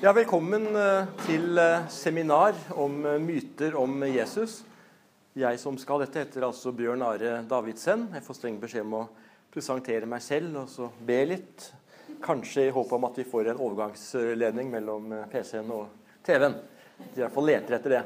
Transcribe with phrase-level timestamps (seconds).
[0.00, 4.62] Ja, velkommen eh, til eh, seminar om eh, myter om Jesus.
[5.36, 8.06] Jeg som skal dette, heter altså Bjørn Are Davidsen.
[8.16, 9.02] Jeg får streng beskjed om å
[9.52, 11.66] presentere meg selv og så be litt.
[12.24, 16.56] Kanskje i håp om at vi får en overgangsledning mellom PC-en og TV-en.
[17.10, 18.02] I hvert fall leter etter det.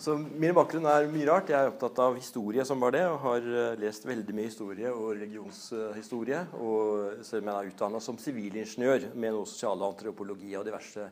[0.00, 1.50] Så Min bakgrunn er mye rart.
[1.52, 3.48] Jeg er opptatt av historie som var det, og har
[3.80, 6.38] lest veldig mye historie og religionshistorie.
[6.56, 11.10] Og selv om jeg er utdanna som sivilingeniør med noe sosial antropologi og diverse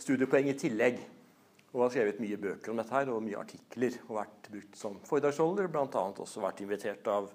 [0.00, 1.02] studiepoeng i tillegg.
[1.74, 3.98] Og har skrevet mye bøker om dette her, og mye artikler.
[4.06, 5.68] Og vært brukt som foredragsholder.
[5.74, 6.06] Bl.a.
[6.24, 7.28] også vært invitert av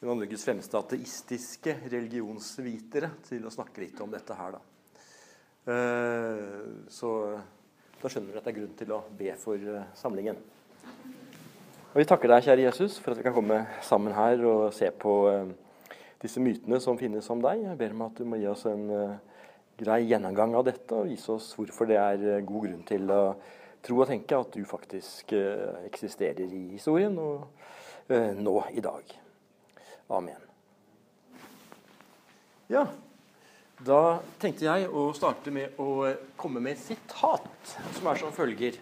[0.00, 4.56] Norges fremste ateistiske religionsvitere til å snakke litt om dette her.
[4.56, 4.62] Da.
[6.90, 7.10] Så
[8.00, 10.38] da skjønner du at det er grunn til å be for eh, samlingen.
[11.90, 14.88] Og Vi takker deg, kjære Jesus, for at vi kan komme sammen her og se
[14.94, 15.50] på uh,
[16.22, 17.64] disse mytene som finnes om deg.
[17.66, 19.42] Jeg ber om at du må gi oss en uh,
[19.80, 23.20] grei gjennomgang av dette og vise oss hvorfor det er god grunn til å
[23.82, 25.32] tro og tenke at du faktisk
[25.88, 27.48] eksisterer i historien og
[28.38, 29.14] nå i dag.
[30.14, 30.50] Amen.
[32.70, 32.84] Ja,
[33.80, 38.76] da tenkte jeg å starte med å komme med et sitat, som er som følger.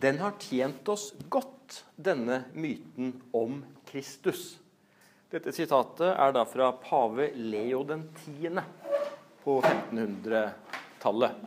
[0.00, 4.58] Den har tjent oss godt, denne myten om Kristus.
[5.32, 8.60] Dette sitatet er da fra pave Leo den 10.
[9.44, 11.46] på 1500-tallet.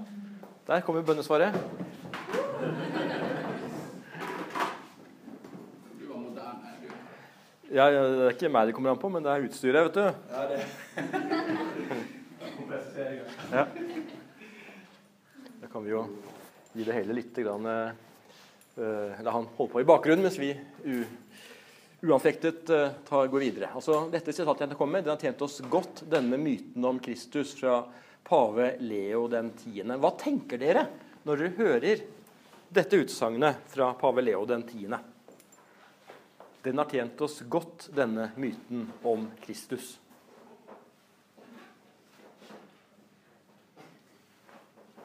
[0.66, 1.58] Der kommer bønnesvaret.
[7.76, 10.06] Ja, det er ikke meg det kommer an på, men det er utstyret, vet du.
[10.32, 11.65] Ja, det.
[13.52, 13.68] Ja.
[15.62, 16.06] Da kan vi jo
[16.74, 20.52] gi det hele litt grann, uh, La han holde på i bakgrunnen mens vi
[22.06, 23.72] uanfektet uh, tar, går videre.
[23.74, 27.56] Altså, dette sitatet jeg kommer med, den har tjent oss godt, denne myten om Kristus
[27.58, 27.82] fra
[28.26, 29.96] pave Leo den 10.
[30.02, 30.88] Hva tenker dere
[31.26, 32.06] når dere hører
[32.76, 34.98] dette utsagnet fra pave Leo den 10.?
[36.66, 40.00] Den har tjent oss godt, denne myten om Kristus.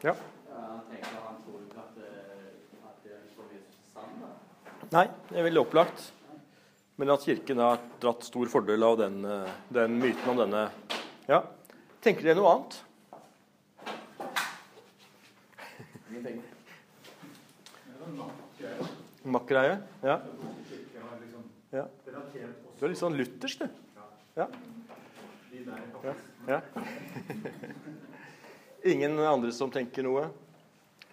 [0.01, 0.15] Ja.
[4.91, 6.07] Nei, det er veldig opplagt.
[6.99, 10.69] Men at Kirken har dratt stor fordel av den, eh, den myten om denne
[11.29, 11.43] Ja.
[12.01, 12.83] Tenker dere noe annet?
[16.09, 16.41] Ingenting.
[19.23, 19.77] Makkgreie?
[20.01, 20.19] Ja.
[21.71, 21.85] ja.
[22.79, 23.69] Du er litt sånn luthersk, du.
[24.35, 24.49] Ja.
[26.03, 26.15] ja.
[26.47, 26.61] ja.
[28.83, 30.23] Ingen andre som tenker noe?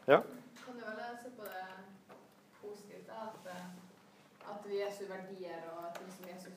[0.08, 0.22] Ja?
[0.62, 1.64] Kan du vel se på det
[2.62, 3.66] positivt, at, eh,
[4.48, 6.54] at Jesu verdier og ting som Jesus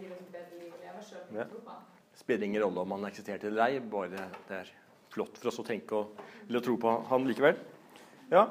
[0.00, 1.46] gir oss bedre liv å leve sjøl ja.
[2.18, 4.72] Spiller ingen rolle om han eksisterte eller ei, bare det er
[5.14, 7.60] flott for oss å tenke og, eller å tro på han likevel.
[8.32, 8.48] Ja.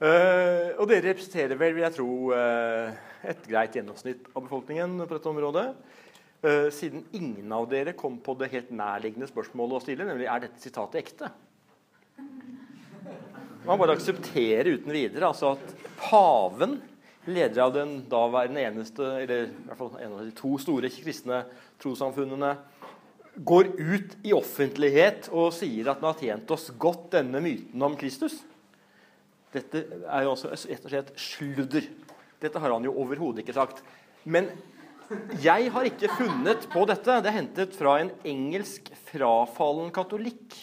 [0.00, 2.90] Uh, og dere representerer vel, vil jeg tro, uh,
[3.30, 5.66] et greit gjennomsnitt av befolkningen på dette området.
[6.40, 10.46] Uh, siden ingen av dere kom på det helt nærliggende spørsmålet å stille, nemlig er
[10.46, 11.28] dette sitatet ekte.
[13.66, 16.78] Man bare aksepterer uten videre altså at paven,
[17.28, 21.42] leder av den daværende eneste, eller i hvert fall en av de to store kristne
[21.82, 22.54] trossamfunnene,
[23.36, 28.00] går ut i offentlighet og sier at den har tjent oss godt, denne myten om
[28.00, 28.40] Kristus.
[29.52, 31.86] Dette er jo altså rett og slett sludder.
[32.40, 33.84] Dette har han jo overhodet ikke sagt.
[34.24, 34.48] Men
[35.42, 37.16] jeg har ikke funnet på dette.
[37.18, 40.54] Det er hentet fra en engelsk frafallen katolikk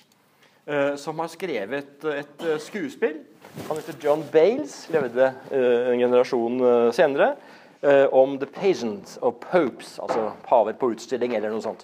[0.69, 3.19] uh, som har skrevet et uh, skuespill.
[3.67, 6.61] Han heter John Bales, levde uh, en generasjon
[6.95, 7.35] senere,
[8.17, 11.83] om The Patients of Popes, altså paver på utstilling eller noe sånt.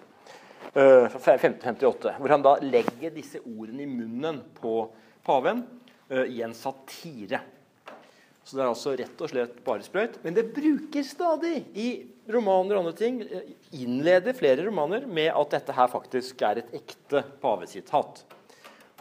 [0.73, 4.87] fra 1558, Hvor han da legger disse ordene i munnen på
[5.21, 5.61] paven
[6.09, 7.43] i en satire.
[8.41, 10.17] Så det er altså rett og slett bare sprøyt.
[10.25, 11.87] Men det brukes stadig i
[12.29, 13.19] romaner og andre ting.
[13.75, 18.23] Innleder flere romaner med at dette her faktisk er et ekte pavesitat.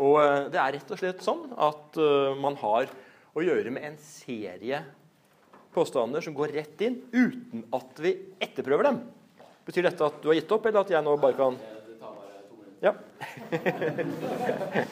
[0.03, 2.91] Og eh, det er rett og slett sånn at uh, man har
[3.33, 4.83] å gjøre med en serie
[5.73, 8.99] påstander som går rett inn uten at vi etterprøver dem.
[9.67, 11.61] Betyr dette at du har gitt opp, eller at jeg nå bare kan
[12.83, 12.97] Ja.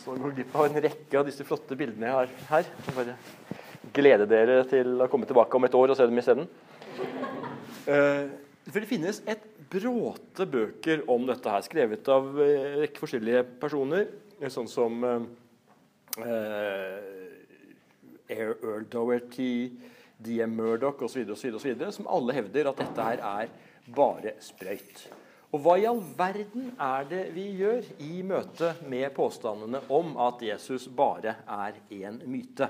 [0.00, 2.70] Så går glipp av en rekke av disse flotte bildene jeg har her.
[2.96, 3.14] Bare
[3.94, 6.48] glede dere til å komme tilbake om et år og se dem isteden.
[7.86, 8.26] Uh,
[8.70, 13.44] for det finnes et bråte bøker om dette her, skrevet av en uh, rekke forskjellige
[13.62, 14.10] personer.
[14.50, 15.24] Sånn som uh,
[18.30, 19.70] Earl Doherty,
[20.20, 23.50] DM Murdoch osv., som alle hevder at dette her er
[23.90, 25.08] bare sprøyt.
[25.50, 30.44] Og hva i all verden er det vi gjør i møte med påstandene om at
[30.46, 32.68] Jesus bare er en myte?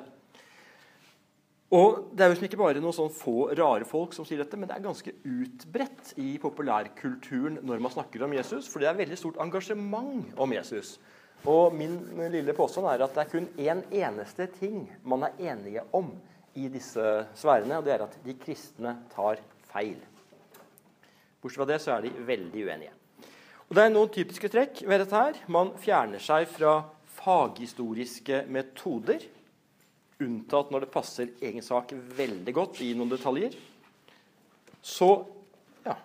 [1.70, 4.66] Og Det er jo ikke bare noen sånn få rare folk som sier dette, men
[4.66, 9.18] det er ganske utbredt i populærkulturen når man snakker om Jesus, for det er veldig
[9.18, 10.96] stort engasjement om Jesus.
[11.46, 11.94] Og min
[12.34, 16.10] lille påstand er at det er kun én en eneste ting man er enige om
[16.58, 17.06] i disse
[17.38, 19.38] sfærene, og det er at de kristne tar
[19.70, 20.00] feil.
[21.40, 22.96] Bortsett fra det så er de veldig uenige.
[23.70, 25.14] Og Det er noen typiske trekk ved dette.
[25.14, 25.38] her.
[25.46, 26.90] Man fjerner seg fra
[27.22, 29.22] faghistoriske metoder
[30.24, 33.56] unntatt når det passer egen sak veldig godt i noen detaljer.
[34.82, 35.10] Så
[35.86, 35.96] ja.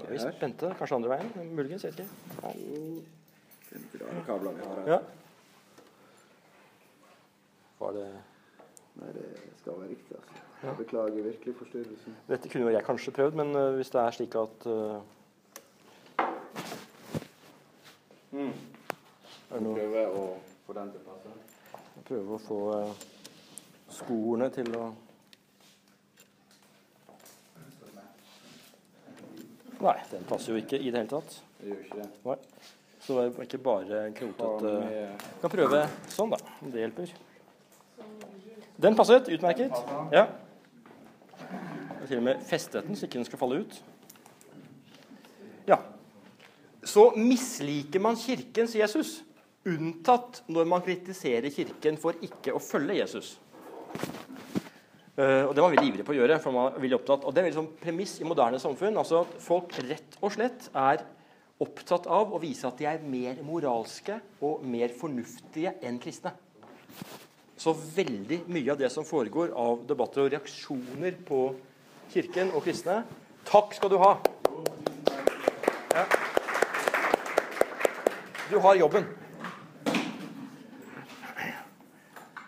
[0.00, 0.74] Er vi spente?
[0.78, 1.54] Kanskje andre veien?
[1.54, 1.84] Muligens.
[1.84, 2.08] Vet ikke.
[4.90, 5.00] Ja.
[7.80, 8.08] Var det
[9.00, 9.26] Nei, det
[9.60, 10.16] skal være riktig.
[10.16, 10.42] altså.
[10.62, 12.16] Jeg beklager virkelig forstyrrelsen.
[12.28, 15.00] Dette kunne jeg kanskje prøvd, men uh, hvis det er slik at uh,
[18.32, 18.50] mm.
[19.50, 20.26] Er det noe Prøve å
[20.66, 21.32] få den til å passe.
[22.10, 23.06] Prøve å få uh,
[23.94, 24.90] skoene til å
[29.80, 31.38] Nei, den passer jo ikke i det hele tatt.
[31.56, 32.08] Det gjør ikke det.
[32.26, 32.34] Nei.
[33.00, 34.66] Så det er ikke bare med
[35.40, 35.80] Kan prøve
[36.12, 36.38] sånn, da.
[36.60, 37.14] Om det hjelper.
[38.80, 39.30] Den passet.
[39.32, 39.72] Utmerket.
[40.12, 40.26] Ja.
[41.96, 43.80] Og til og med festet den så ikke den skal falle ut.
[45.68, 45.80] Ja.
[46.84, 49.20] Så misliker man Kirkens Jesus,
[49.68, 53.38] unntatt når man kritiserer Kirken for ikke å følge Jesus.
[55.20, 56.40] Eh, og Det var man veldig ivrig på å gjøre.
[56.40, 57.24] for man var opptatt.
[57.24, 58.96] Og Det er en liksom premiss i moderne samfunn.
[58.96, 61.04] altså at Folk rett og slett er
[61.60, 66.32] opptatt av å vise at de er mer moralske og mer fornuftige enn kristne.
[67.60, 71.54] Så veldig mye av det som foregår av debatter og reaksjoner på
[72.10, 73.04] Kirken og kristne
[73.44, 74.18] Takk skal du ha!
[75.94, 76.04] Ja.
[78.50, 79.04] Du har jobben.
[81.36, 81.54] Eh,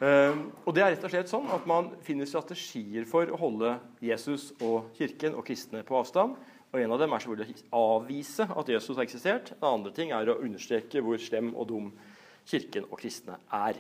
[0.03, 4.49] og det er rett og slett sånn at Man finner strategier for å holde Jesus
[4.59, 6.35] og Kirken og kristne på avstand.
[6.73, 9.53] Og En av dem er selvfølgelig å avvise at Jesus har eksistert.
[9.61, 11.93] En andre ting er å understreke hvor slem og dum
[12.49, 13.79] Kirken og kristne er.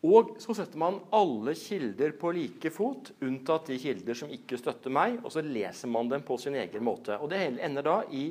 [0.00, 4.92] Og så setter man alle kilder på like fot, unntatt de kilder som ikke støtter
[4.96, 7.18] meg, og så leser man dem på sin egen måte.
[7.20, 8.30] Og Det ender da i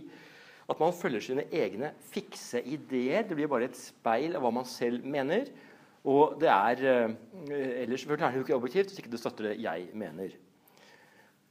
[0.70, 3.28] at man følger sine egne fikse ideer.
[3.28, 5.46] Det blir bare et speil av hva man selv mener.
[6.07, 9.50] Og det er eh, ellers selvfølgelig er det jo ikke objektivt hvis ikke det støtter
[9.50, 10.36] det jeg mener.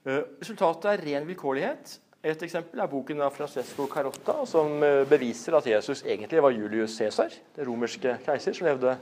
[0.06, 1.98] Eh, resultatet er ren vilkårlighet.
[2.24, 6.96] Et eksempel er boken av Francesco Carotta, som eh, beviser at Jesus egentlig var Julius
[6.96, 8.96] Cæsar, det romerske keiser, som levde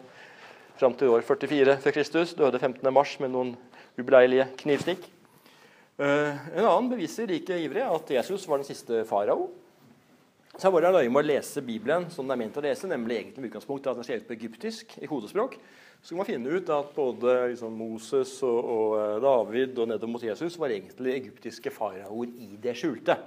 [0.77, 2.35] fram til år 44 før Kristus.
[2.35, 2.93] Døde 15.
[2.93, 3.55] mars med noen
[3.97, 5.13] ubeleilige knivstikk.
[5.97, 9.47] En annen beviser like ivrig at Jesus var den siste farao.
[10.57, 13.19] Så er bare nøye med å lese Bibelen som den er ment å lese, nemlig
[13.19, 15.59] egentlig med utgangspunkt i at den er skrevet på egyptisk i kodespråk.
[16.01, 20.15] Så kan man finne ut at både liksom, Moses og, og eh, David og nedover
[20.15, 23.19] mot Jesus var egentlig egyptiske faraoer i det skjulte.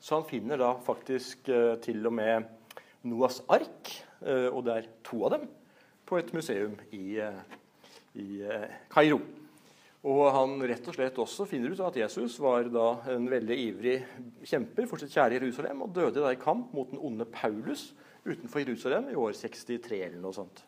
[0.00, 2.48] Så han finner da faktisk eh, til og med
[3.04, 3.92] Noas ark,
[4.24, 5.46] eh, og det er to av dem,
[6.08, 7.60] på et museum i, eh,
[8.16, 8.28] i
[8.92, 9.20] Kairo.
[10.02, 14.00] Og han rett og slett også finner ut at Jesus var da en veldig ivrig
[14.50, 17.92] kjemper for sitt kjære Jerusalem, og døde da i kamp mot den onde Paulus
[18.26, 20.64] utenfor Jerusalem i år 63 eller noe sånt.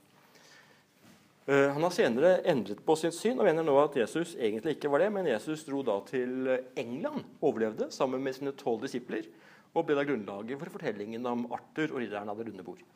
[1.47, 4.93] Eh, Han har senere endret på sitt syn og mener nå at Jesus egentlig ikke
[4.95, 9.27] var det, men Jesus dro da til England, overlevde sammen med sine tolv disipler,
[9.75, 12.87] og ble da grunnlaget for fortellingen om Arthur og ridderen av det runde bord.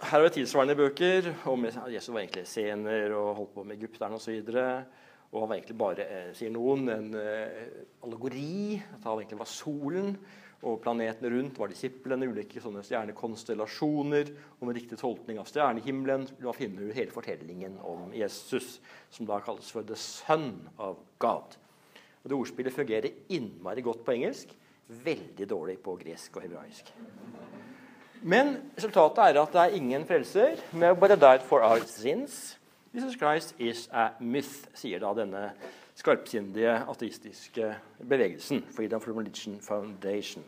[0.00, 4.16] Her har vi tilsvarende bøker om Jesus var egentlig scener og holdt på med egypterne
[4.16, 4.38] osv.
[5.30, 7.66] Og han var egentlig bare, eh, sier noen, en eh,
[8.02, 8.80] allegori.
[8.80, 10.16] At han egentlig var solen.
[10.64, 14.32] Og planetene rundt var disiplene, ulike sånne stjernekonstellasjoner.
[14.58, 18.80] Og med riktig tolkning av stjernehimmelen vil man finne ut hele fortellingen om Jesus,
[19.12, 21.60] som da kalles for 'the son of God'.
[22.24, 24.48] Og Det ordspillet fungerer innmari godt på engelsk,
[24.88, 26.92] veldig dårlig på gresk og hebraisk.
[28.22, 30.56] Men resultatet er at det er ingen frelser.
[30.72, 32.58] But died for our sins.
[32.94, 35.52] Jesus Christ is a myth, sier da denne
[35.96, 38.64] skarpsindige ateistiske bevegelsen.
[38.74, 40.44] Freedom from Religion Foundation.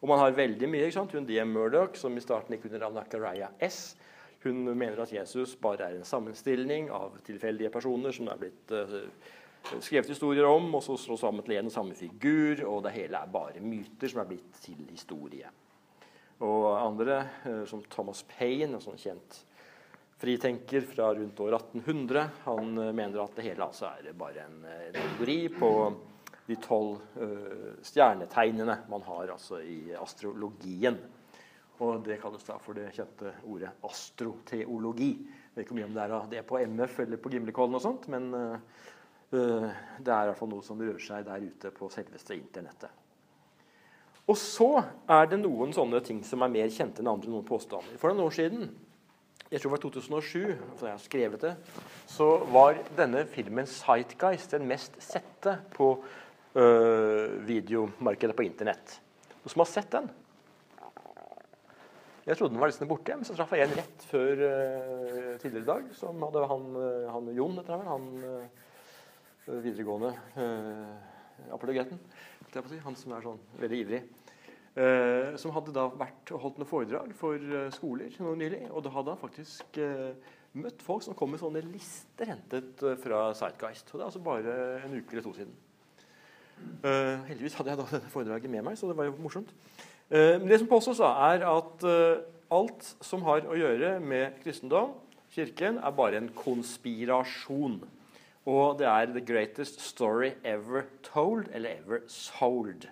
[0.00, 0.86] Og man har veldig mye.
[0.86, 1.12] ikke sant?
[1.12, 1.52] Hun D.M.
[1.54, 3.96] Murdoch, som i starten gikk under Akaraya S.
[4.42, 8.72] Hun mener at Jesus bare er en sammenstilling av tilfeldige personer som det er blitt
[8.74, 12.96] uh, skrevet historier om, og så slås sammen til en og samme figur, og det
[12.96, 15.50] hele er bare myter som er blitt til historie.
[16.42, 19.42] Og andre, uh, som Thomas Paine, en sånn kjent
[20.22, 22.28] fritenker fra rundt år 1800.
[22.44, 25.70] Han eh, mener at det hele altså er bare en, en allegori på
[26.46, 31.00] de tolv uh, stjernetegnene man har altså i astrologien.
[31.82, 35.10] Og det kalles da for det kjente ordet astroteologi.
[35.18, 38.06] Jeg vet ikke mye om det er det på MF eller på Gimlekollen, og sånt,
[38.12, 38.58] men uh,
[39.32, 43.01] det er i hvert fall noe som rører seg der ute på selveste internettet.
[44.30, 44.70] Og så
[45.10, 47.98] er det noen sånne ting som er mer kjente enn andre noen påstander.
[47.98, 48.68] For noen år siden,
[49.50, 51.52] jeg tror det var 2007, for jeg har skrevet det,
[52.08, 55.96] så var denne filmen 'Sightguys' den mest sette på
[56.54, 59.00] øh, videomarkedet på Internett.
[59.42, 60.08] Noen som har sett den?
[62.24, 65.62] Jeg trodde den var liksom borte, men så traff jeg en rett før øh, tidligere
[65.62, 65.82] i dag.
[65.98, 66.64] som hadde Han,
[67.10, 68.06] han Jon, heter han, han
[72.56, 74.02] uh, på å si, han som er sånn veldig ivrig.
[74.72, 78.62] Eh, som hadde da vært og holdt noen foredrag for eh, skoler noe nylig.
[78.70, 80.14] Og da hadde han faktisk eh,
[80.56, 83.92] møtt folk som kom med sånne lister hentet fra Zeitgeist.
[83.92, 85.52] Og det er altså bare en uke eller to siden.
[87.28, 89.48] heldigvis hadde jeg da dette foredraget med meg, så det var jo morsomt.
[90.12, 91.84] men det som påstås, er at
[92.52, 94.92] alt som har å gjøre med kristendom,
[95.32, 97.80] kirken, er bare en konspirasjon.
[98.46, 102.88] Og det er 'The greatest story ever told', eller 'ever sold'.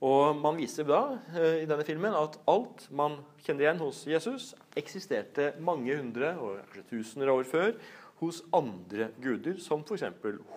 [0.00, 4.54] Og Man viser da eh, i denne filmen at alt man kjenner igjen hos Jesus,
[4.76, 7.72] eksisterte mange hundre og kanskje tusener år før
[8.20, 10.04] hos andre guder, som f.eks.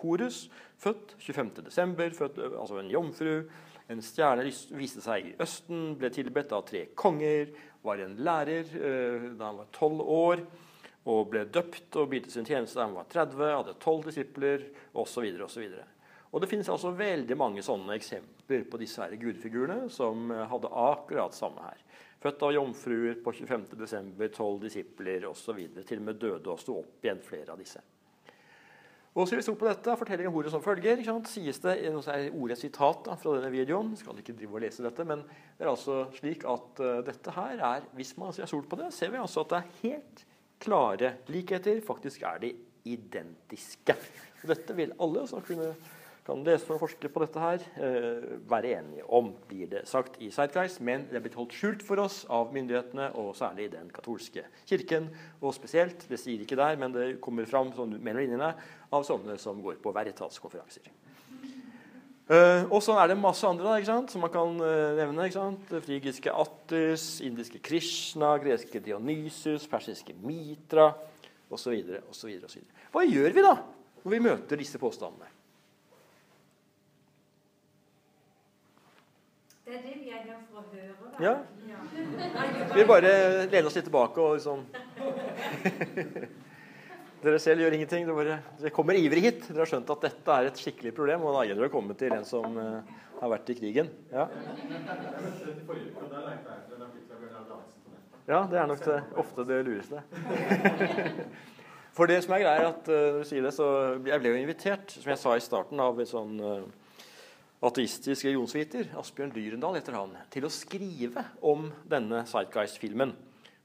[0.00, 3.42] Horus, født 25.12., født, altså en jomfru.
[3.88, 7.52] En stjerne viste seg i Østen, ble tilbedt av tre konger,
[7.84, 10.46] var en lærer eh, da han var tolv år
[11.04, 14.64] og ble døpt og begynte sin tjeneste da han var 30, hadde tolv disipler
[14.96, 15.26] osv.
[15.44, 15.66] osv.
[16.34, 20.72] Og det finnes altså veldig mange sånne eksempler på disse her gudfigurene som eh, hadde
[20.84, 21.82] akkurat samme her.
[22.24, 25.60] Født av jomfruer på 25.12., tolv disipler osv.
[25.84, 27.84] Til og med døde og sto opp igjen flere av disse.
[29.14, 30.98] Og så vi sto på dette, Fortellingen om ordet som følger.
[30.98, 31.28] ikke sant?
[31.30, 31.92] sies det i
[32.34, 33.92] ordet sitat da, fra denne videoen.
[33.94, 35.22] Jeg skal ikke drive og lese dette, men
[35.54, 38.90] det er altså slik at uh, dette her er Hvis man ser sol på det,
[38.96, 40.24] ser vi altså at det er helt
[40.64, 41.82] klare likheter.
[41.84, 42.54] Faktisk er de
[42.88, 43.96] identiske.
[44.42, 45.70] Og dette vil alle som kunne,
[46.24, 50.30] kan lese og forske på dette, her, eh, være enige om, blir det sagt i
[50.32, 50.80] Sightguys.
[50.80, 55.10] Men det er blitt holdt skjult for oss av myndighetene, og særlig den katolske kirken.
[55.40, 58.54] Og spesielt, det sier ikke der, men det kommer fram sånn mellom linjene,
[58.92, 60.92] av sånne som går på Veritas-konferanser.
[62.24, 65.26] Uh, og så er det masse andre da, ikke sant, som man kan uh, nevne.
[65.26, 65.74] ikke sant?
[65.84, 70.88] Frigiske Attis, indiske Krishna, greske Dionysus, persiske Mitra
[71.52, 71.76] osv.
[72.94, 73.54] Hva gjør vi da
[74.04, 75.28] når vi møter disse påstandene?
[79.64, 80.96] Det er det vi er her for å høre.
[81.12, 81.20] Da.
[81.24, 81.34] Ja.
[81.68, 81.78] ja.
[82.74, 83.12] Vi bare
[83.48, 84.64] lener oss litt tilbake og liksom
[87.24, 88.04] Dere selv gjør ingenting.
[88.04, 89.46] Dere, dere kommer ivrig hit.
[89.48, 91.24] Dere har skjønt at dette er et skikkelig problem.
[91.24, 93.88] Og da gjelder det å komme til en som uh, har vært i krigen.
[94.12, 94.26] Ja.
[98.28, 100.04] ja, det er nok det, ofte det lureste.
[101.96, 103.68] For det som er greia, er at uh, når du sier det, så
[104.04, 107.04] jeg ble jo invitert, som jeg sa i starten, av en sånn uh,
[107.64, 113.16] ateistisk religionsviter, Asbjørn Dyrendal heter han, til å skrive om denne Sightguys-filmen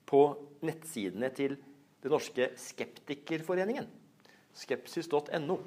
[0.08, 0.30] på
[0.64, 1.60] nettsidene til
[2.04, 3.90] den norske skeptikerforeningen.
[4.56, 5.60] Skepsis.no.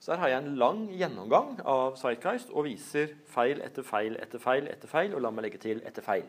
[0.00, 4.42] Så her har jeg en lang gjennomgang av Zeitgeist og viser feil etter feil etter
[4.42, 6.26] feil etter feil, og la meg legge til etter feil.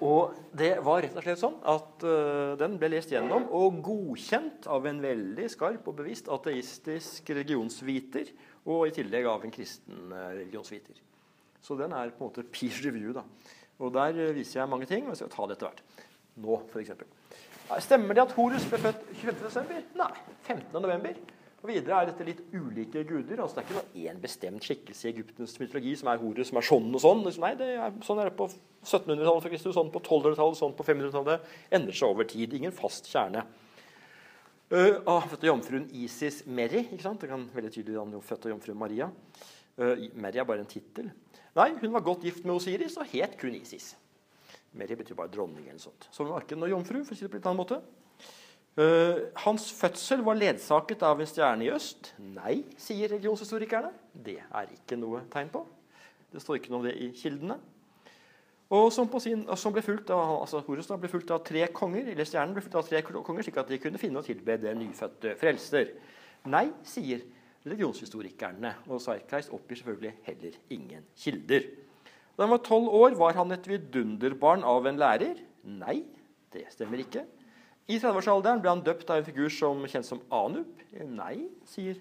[0.00, 4.68] Og det var rett og slett sånn at uh, den ble lest gjennom og godkjent
[4.72, 8.32] av en veldig skarp og bevisst ateistisk religionsviter,
[8.70, 10.96] og i tillegg av en kristen uh, religionsviter.
[11.60, 13.12] Så den er på en måte Peer review.
[13.16, 13.26] da.
[13.80, 16.06] Og der uh, viser jeg mange ting, og jeg skal ta det etter hvert.
[16.40, 17.19] Nå, f.eks.
[17.78, 19.84] Stemmer det at Horus ble født 25.12.?
[20.00, 20.14] Nei.
[20.48, 21.20] 15.11.
[21.60, 23.42] Og Videre er dette litt ulike guder.
[23.42, 26.60] altså Det er ikke noe én bestemt skikkelse i Egyptens mytologi som er Horus, som
[26.60, 27.20] er sånn og sånn.
[27.44, 30.86] Nei, det er, Sånn er det på 1700-tallet for Kristus, sånn på 1200-tallet, sånn på
[30.88, 31.50] 500-tallet.
[31.76, 32.56] Endrer seg over tid.
[32.56, 33.44] Ingen fast kjerne.
[34.70, 36.86] Uh, ah, født av jomfruen Isis Meri.
[36.86, 37.20] ikke sant?
[37.20, 39.10] Det kan veldig tydelig han født av jomfruen Maria.
[39.76, 41.10] Uh, Meri er bare en tittel.
[41.58, 43.92] Nei, hun var godt gift med Osiris og het kun Isis.
[44.72, 45.68] Mary betyr bare dronning.
[45.68, 46.08] eller sånt.
[46.10, 47.02] Så hun var ikke noe jomfru.
[47.04, 47.80] for å si det på en annen måte.
[48.78, 52.14] Uh, hans fødsel var ledsaget av en stjerne i øst.
[52.18, 53.90] Nei, sier religionshistorikerne.
[54.14, 55.66] Det er ikke noe tegn på.
[56.30, 57.58] Det står ikke noe om det i kildene.
[58.70, 62.28] Og som, sin, som ble fulgt av, altså Horus ble fulgt av tre konger, eller
[62.28, 65.34] stjernen ble fulgt av tre konger, slik at de kunne finne og tilbe det nyfødte
[65.40, 65.90] frelser.
[66.46, 67.24] Nei, sier
[67.66, 68.76] religionshistorikerne.
[68.86, 71.66] Og Sarkreis oppgir selvfølgelig heller ingen kilder.
[72.36, 75.40] Da han var tolv år, var han et vidunderbarn av en lærer?
[75.64, 76.02] Nei,
[76.54, 77.26] det stemmer ikke.
[77.90, 80.80] I 30-årsalderen ble han døpt av en figur som kjent som Anup?
[81.10, 81.98] Nei, sier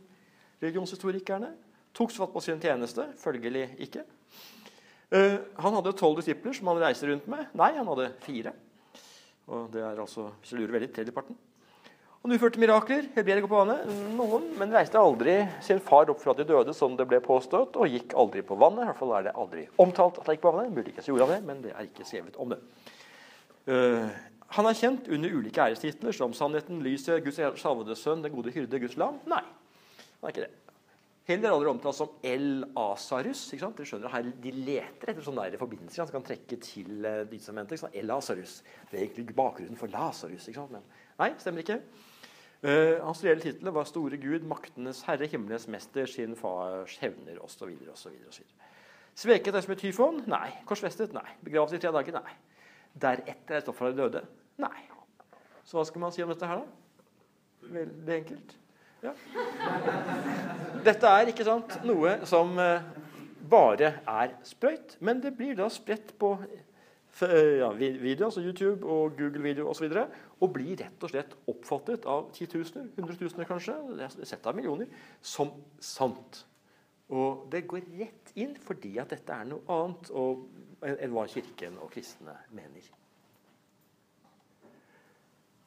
[0.62, 1.52] religionshistorikerne.
[1.98, 3.08] Tok fatt på sin tjeneste?
[3.20, 4.06] Følgelig ikke.
[5.10, 7.48] Uh, han hadde tolv disipler som han reiste rundt med.
[7.58, 8.54] Nei, han hadde fire.
[9.50, 11.38] Og det er altså, hvis du lurer veldig, tredjeparten.
[12.20, 13.86] Han utførte mirakler, helbredet på vannet,
[14.18, 17.94] noen, men reiste aldri sin far opp fra de døde, som det ble påstått, og
[17.94, 18.84] gikk aldri på vannet.
[18.84, 20.74] I hvert fall er det aldri omtalt at han gikk på vannet.
[20.76, 22.60] Muligens gjorde han det, men det er ikke skrevet om det.
[23.70, 24.10] Uh,
[24.58, 28.84] han er kjent under ulike ærestitler som Sannheten, Lyset, Guds salvede sønn, Den gode hyrde,
[28.84, 29.22] Guds lam.
[29.30, 29.46] Nei,
[30.20, 30.52] han er ikke det.
[31.30, 33.46] Heller aldri omtalt som El Asarus.
[33.54, 33.78] ikke sant?
[33.78, 37.40] Dere skjønner her, De leter etter sånne der forbindelser som kan trekke til uh, de
[37.40, 37.80] som venter.
[37.94, 38.60] El Asarus.
[38.90, 40.50] Det er egentlig bakgrunnen for Lasarus.
[40.50, 40.74] ikke sant?
[40.74, 40.88] Men
[41.22, 41.80] nei, stemmer ikke.
[42.60, 47.72] Uh, hans reelle tittel var Store Gud, maktenes herre, himmelens mester, sin fars hevner osv.
[49.20, 50.22] Sveket er som et tyfon?
[50.28, 50.50] Nei.
[50.68, 51.16] Korsfestet?
[51.16, 51.28] Nei.
[51.44, 52.20] Begravet i tre dager?
[52.20, 52.36] Nei.
[53.00, 54.24] Deretter er de døde?
[54.60, 54.78] Nei.
[55.64, 57.70] Så hva skal man si om dette her, da?
[57.70, 58.56] Veldig enkelt.
[59.04, 59.14] Ja.
[60.84, 62.88] Dette er ikke sant, noe som eh,
[63.52, 66.34] bare er sprøyt, men det blir da spredt på
[67.22, 69.90] ja, videoer, altså YouTube og Google-video osv.
[69.90, 70.06] Og, så
[70.40, 73.76] og blir rett og slett oppfattet av titusener, hundretusener kanskje,
[74.24, 74.88] sett av millioner,
[75.22, 75.52] som
[75.84, 76.46] sant.
[77.10, 80.14] Og det går rett inn fordi at dette er noe annet
[80.94, 82.86] enn hva Kirken og kristne mener.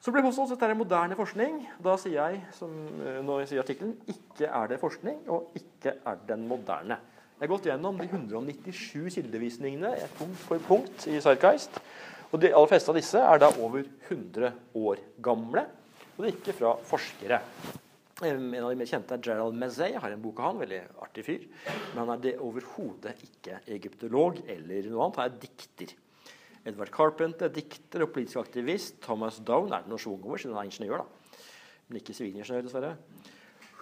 [0.03, 1.61] Så ble påstått at dette er moderne forskning.
[1.83, 5.93] Da sier jeg, som eh, når jeg sier artikkelen, ikke er det forskning, og ikke
[6.03, 6.97] er den moderne.
[7.43, 11.75] Jeg har gått gjennom de 197 kildevisningene punkt for punkt i Sarkeist.
[12.29, 15.65] Og De aller fleste av disse er da over 100 år gamle,
[16.13, 17.41] og det er ikke fra forskere.
[18.23, 19.91] En av de mer kjente er Gerald Mezey.
[19.91, 21.43] Jeg har en bok av han, veldig artig fyr.
[21.65, 25.19] Men han er det overhodet ikke egyptolog eller noe annet.
[25.19, 25.93] Han er dikter.
[26.63, 29.01] Edvard Carpenter, er dikter og politisk aktivist.
[29.03, 31.03] Thomas Down er det noe schwung over, siden han er ingeniør.
[31.03, 31.39] da.
[31.89, 32.95] Men ikke sivilingeniør, dessverre.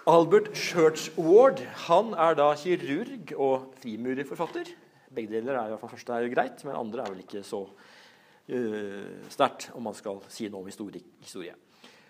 [0.09, 4.71] Albert Churchward han er da kirurg og frimurerforfatter.
[5.13, 7.59] Begge deler er i hvert fall første er greit, men andre er vel ikke så
[7.69, 11.53] uh, sterkt, om man skal si noe om historie.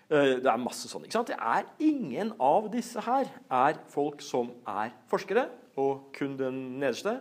[0.08, 1.04] Uh, det er masse sånn.
[1.04, 1.34] ikke sant?
[1.34, 7.18] Det er Ingen av disse her er folk som er forskere, og kun den nederste,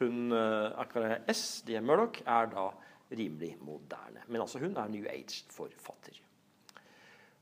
[0.00, 1.60] hun uh, Akara S.
[1.68, 1.76] D.
[1.84, 2.70] Murdoch, er da
[3.12, 4.24] rimelig moderne.
[4.28, 6.23] Men altså hun er New Age-forfatter.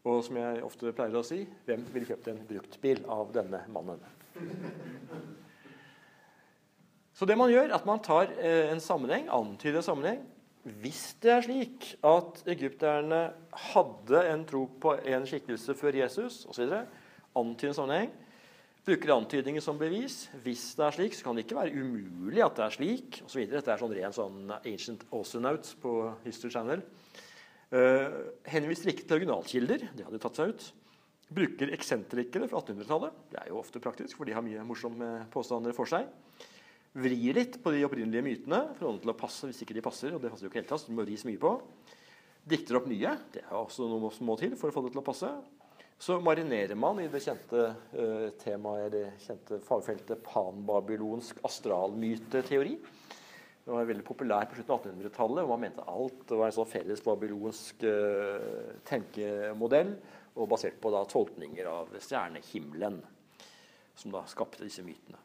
[0.03, 4.03] Og som jeg ofte pleier å si hvem ville kjøpt en bruktbil av denne mannen?
[7.15, 10.25] Så det man gjør, er at man tar eh, en sammenheng, antyder en sammenheng.
[10.83, 13.21] Hvis det er slik at egypterne
[13.73, 16.75] hadde en tro på en skikkelse før Jesus osv.,
[17.39, 18.13] antyder en sammenheng,
[18.87, 20.25] bruker antydninger som bevis.
[20.43, 23.21] Hvis det er slik, så kan det ikke være umulig at det er slik.
[23.23, 26.83] Og så Dette er sånn ren sånn ancient Notes på History Channel.
[27.73, 29.87] Uh, henviser ikke til originalkilder.
[29.97, 30.67] Det hadde tatt seg ut.
[31.33, 33.23] Bruker eksentrikere fra 1800-tallet.
[33.33, 36.11] Det er jo ofte praktisk, for de har mye morsomme påstander for seg.
[36.93, 40.13] Vrir litt på de opprinnelige mytene for å til å passe hvis ikke de passer.
[40.13, 41.55] og det passer jo ikke helt tatt, så det må vris mye på.
[42.53, 43.17] Dikter opp nye.
[43.33, 45.31] Det er også noe som må til for å få det til å passe.
[46.03, 52.75] Så marinerer man i det kjente uh, temaet, det kjente fagfeltet panbabylonsk astralmyteteori.
[53.63, 55.43] Det var veldig populær på slutten av 1800-tallet.
[55.45, 59.93] og Man mente alt var en sånn felles babylonsk uh, tenkemodell,
[60.33, 62.99] og basert på da, tolkninger av stjernehimmelen,
[63.95, 65.21] som da skapte disse mytene.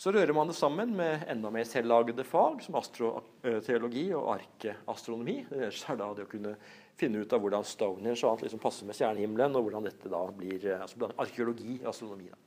[0.00, 5.42] Så rører man det sammen med enda mer selvlagde fag, som astroteologi og arkeastronomi.
[5.50, 6.54] Det er da det å kunne
[6.96, 10.22] finne ut av hvordan Stonehenge og alt liksom passer med stjernehimmelen, og hvordan dette da
[10.32, 12.30] blir eh, altså arkeologi og astronomi.
[12.32, 12.40] Da.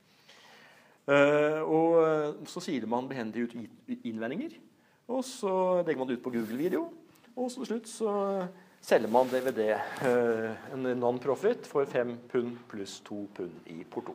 [1.04, 3.56] Uh, og eh, Så siler man behendig ut
[4.02, 4.56] innvendinger,
[5.08, 6.84] og så legger man det ut på Google-video.
[7.34, 8.12] Og så til slutt så
[8.84, 14.14] selger man DVD, uh, en non-profit, for fem pund pluss to pund i porto.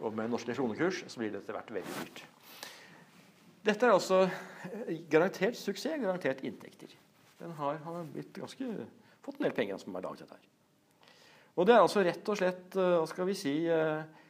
[0.00, 2.24] Og med norsk kronekurs så blir det etter hvert veldig dyrt.
[3.64, 4.26] Dette er altså
[5.10, 6.92] garantert suksess, garantert inntekter
[7.44, 8.66] den har, har ganske,
[9.24, 10.50] fått en del penger som har laget dette her.
[11.54, 14.23] Og det er altså rett og slett eh, hva skal vi si, eh,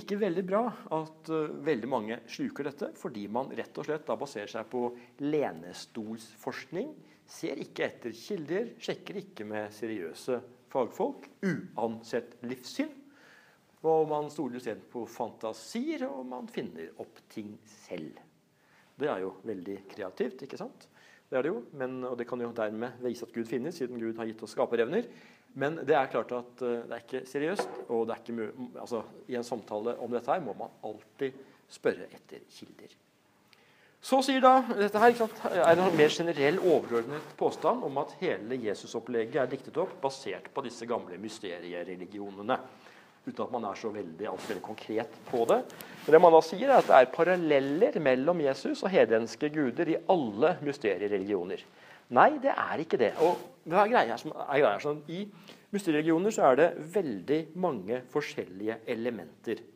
[0.00, 0.62] ikke veldig bra
[0.96, 4.84] at eh, veldig mange sluker dette, fordi man rett og slett da baserer seg på
[5.24, 6.92] lenestolsforskning,
[7.28, 10.38] ser ikke etter kilder, sjekker ikke med seriøse
[10.72, 12.94] fagfolk, uansett livssyn.
[13.86, 18.18] Og man stoler isteden på fantasier, og man finner opp ting selv.
[18.98, 20.88] Det er jo veldig kreativt, ikke sant?
[21.28, 24.00] Det er det jo, men, og det kan jo dermed vise at Gud finnes, siden
[24.00, 25.06] Gud har gitt oss skaperevner.
[25.54, 27.82] Men det er klart at uh, det er ikke seriøst.
[27.88, 31.36] Og det er ikke altså, i en samtale om dette her må man alltid
[31.72, 32.96] spørre etter kilder.
[33.98, 38.60] Så sier da, Dette her sant, er en mer generell overordnet påstand om at hele
[38.62, 42.58] Jesusopplegget er diktet opp basert på disse gamle mysteriereligionene.
[43.26, 45.58] uten at man er så veldig, altså veldig konkret på det.
[46.06, 49.90] Men det man da sier, er at det er paralleller mellom Jesus og hedenske guder
[49.90, 51.64] i alle mysteriereligioner.
[52.16, 53.12] Nei, det er ikke det.
[53.20, 53.36] Og
[53.68, 55.26] hva er greia som er greia sånn, I
[55.74, 59.60] mysteriereligioner så er det veldig mange forskjellige elementer.
[59.60, 59.74] Det?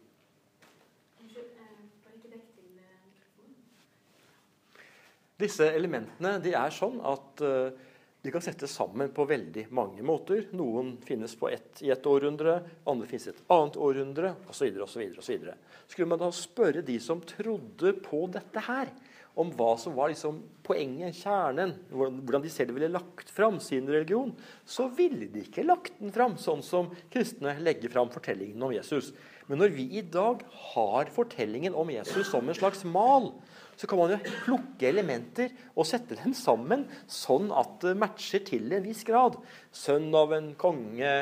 [5.42, 7.88] Disse elementene de er sånn at eh,
[8.23, 10.45] de kan settes sammen på veldig mange måter.
[10.55, 14.79] Noen finnes ett, i ett århundre, andre finnes i et annet århundre osv.
[14.85, 15.49] osv.
[15.90, 18.92] Skulle man da spørre de som trodde på dette her,
[19.35, 24.35] om hva som var liksom poenget, kjernen, hvordan de selv ville lagt fram sin religion,
[24.68, 29.12] så ville de ikke lagt den fram sånn som kristne legger fram fortellingen om Jesus.
[29.49, 33.33] Men når vi i dag har fortellingen om Jesus som en slags mal,
[33.77, 38.68] så kan man jo plukke elementer og sette dem sammen sånn at det matcher til
[38.77, 39.40] en viss grad.
[39.75, 41.14] Sønn av en konge,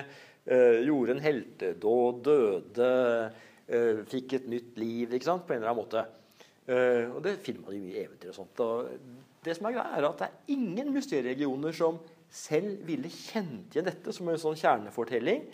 [0.50, 2.94] øh, gjorde en heltedåd, døde,
[3.70, 6.08] øh, fikk et nytt liv ikke sant, på en eller annen måte.
[6.70, 8.30] Uh, og Det finner man i mye eventyr.
[8.30, 8.60] og sånt.
[8.62, 8.90] Og
[9.42, 11.98] det som er greia er at det er ingen mysterieregioner som
[12.30, 15.48] selv ville kjent igjen dette som en sånn kjernefortelling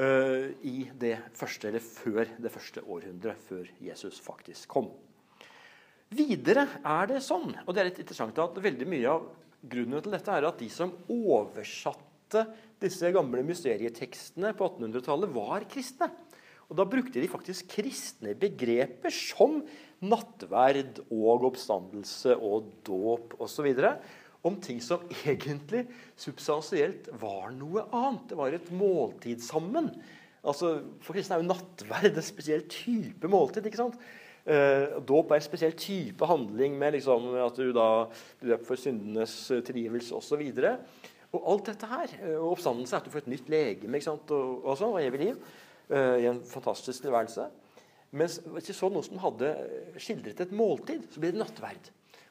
[0.00, 4.88] uh, i det første, eller før det første århundret, før Jesus faktisk kom.
[6.10, 9.28] Videre er det sånn, og det er litt interessant at veldig mye av
[9.70, 12.46] grunnen til dette er at de som oversatte
[12.80, 16.08] disse gamle mysterietekstene på 1800-tallet, var kristne.
[16.70, 19.60] Og Da brukte de faktisk kristne begreper som
[20.00, 23.68] nattverd og oppstandelse og dåp osv.
[24.40, 25.84] Om ting som egentlig
[26.18, 28.30] substansielt var noe annet.
[28.30, 29.92] Det var et måltid sammen.
[30.40, 33.66] Altså, for kristne er jo nattverd en spesiell type måltid.
[33.68, 34.00] ikke sant?
[34.48, 38.08] Eh, dåp er en spesiell type handling med liksom, at du da
[38.40, 39.34] blir døpt for syndenes
[39.66, 40.40] tilgivelse osv.
[41.30, 44.08] Og alt dette her, eh, og oppstandelse er at du får et nytt legeme ikke
[44.08, 44.32] sant?
[44.32, 45.36] Og, og, sånn, og evig liv
[45.92, 47.50] eh, i en fantastisk tilværelse.
[48.10, 49.52] Mens hvis vi så noen som hadde
[50.02, 51.90] skildret et måltid, så ble det nattverd.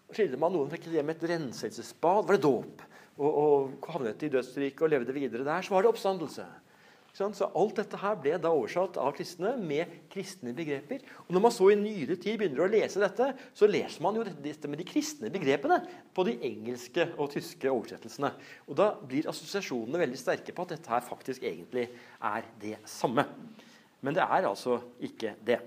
[0.09, 2.81] Og Skildret man noen fikk hjem et renselsesbad, var det dåp.
[3.19, 6.47] Og, og havnet i dødsriket og levde videre der, så var det oppstandelse.
[7.19, 11.01] Så alt dette her ble da oversatt av kristne med kristne begreper.
[11.25, 14.25] Og Når man så i nyere tid begynner å lese dette, så leser man jo
[14.27, 15.81] dette med de kristne begrepene
[16.15, 18.31] på de engelske og tyske oversettelsene.
[18.69, 21.89] Og Da blir assosiasjonene veldig sterke på at dette her faktisk egentlig
[22.21, 23.25] er det samme.
[24.05, 25.59] Men det er altså ikke det.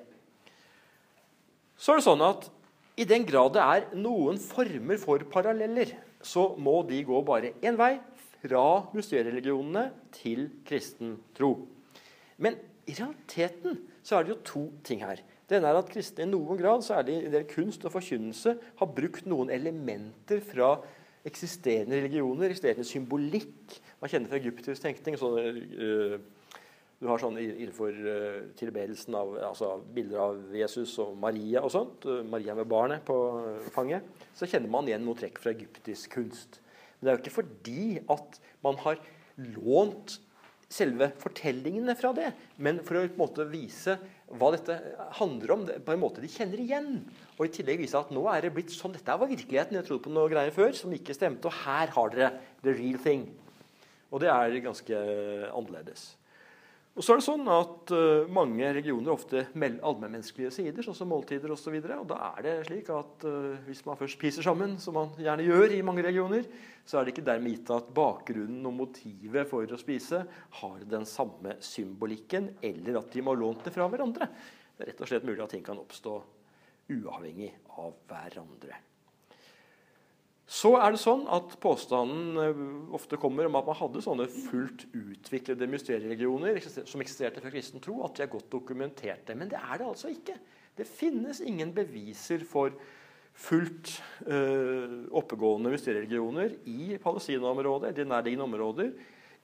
[1.76, 2.48] Så er det sånn at
[3.00, 7.78] i den grad det er noen former for paralleller, så må de gå bare én
[7.78, 7.96] vei
[8.42, 8.64] fra
[8.94, 11.54] mysteriereligionene til kristen tro.
[12.42, 15.22] Men i realiteten så er det jo to ting her.
[15.46, 18.94] Det ene er at kristne i noen grad, særlig i del kunst og forkynnelse, har
[18.96, 20.74] brukt noen elementer fra
[21.28, 23.76] eksisterende religioner, eksisterende symbolikk.
[24.00, 25.18] Man kjenner fra egyptisk tenkning.
[25.20, 26.16] sånne uh,
[27.02, 32.06] du har sånn innenfor uh, tilbedelsen av altså, bilder av Jesus og Maria og sånt.
[32.06, 34.06] Uh, Maria med barnet på uh, fanget.
[34.38, 36.60] Så kjenner man igjen noen trekk fra egyptisk kunst.
[37.00, 39.02] Men det er jo ikke fordi at man har
[39.56, 40.20] lånt
[40.72, 42.30] selve fortellingene fra det,
[42.62, 43.98] men for å på en måte vise
[44.38, 44.78] hva dette
[45.18, 47.02] handler om på en måte de kjenner igjen.
[47.34, 48.94] Og i tillegg vise at nå er det blitt sånn.
[48.94, 49.76] Dette var virkeligheten.
[49.76, 51.50] Jeg trodde på noe greier før som ikke stemte.
[51.50, 53.26] Og her har dere the real thing.
[54.14, 55.04] Og det er ganske
[55.50, 56.12] annerledes.
[56.92, 61.54] Og så er det sånn at uh, Mange regioner ofte allmennmenneskelige sider, sånn som måltider
[61.54, 61.72] osv.
[61.78, 64.98] Og, så og da er det slik at uh, hvis man først spiser sammen, som
[64.98, 66.44] man gjerne gjør i mange regioner,
[66.84, 70.20] så er det ikke dermed gitt at bakgrunnen og motivet for å spise
[70.60, 74.28] har den samme symbolikken, eller at de må ha lånt det fra hverandre.
[74.76, 76.16] Det er rett og slett mulig at ting kan oppstå
[76.92, 78.91] uavhengig av hverandre.
[80.52, 82.58] Så er det sånn at Påstanden eh,
[82.92, 88.02] ofte kommer om at man hadde sånne fullt utviklede mysterieregioner som eksisterte før kristen tro,
[88.04, 89.36] at de er godt dokumenterte.
[89.38, 90.36] Men det er det altså ikke.
[90.76, 92.76] Det finnes ingen beviser for
[93.32, 93.94] fullt
[94.28, 98.92] uh, oppegående mysterieregioner i Palestina-området de nærliggende områder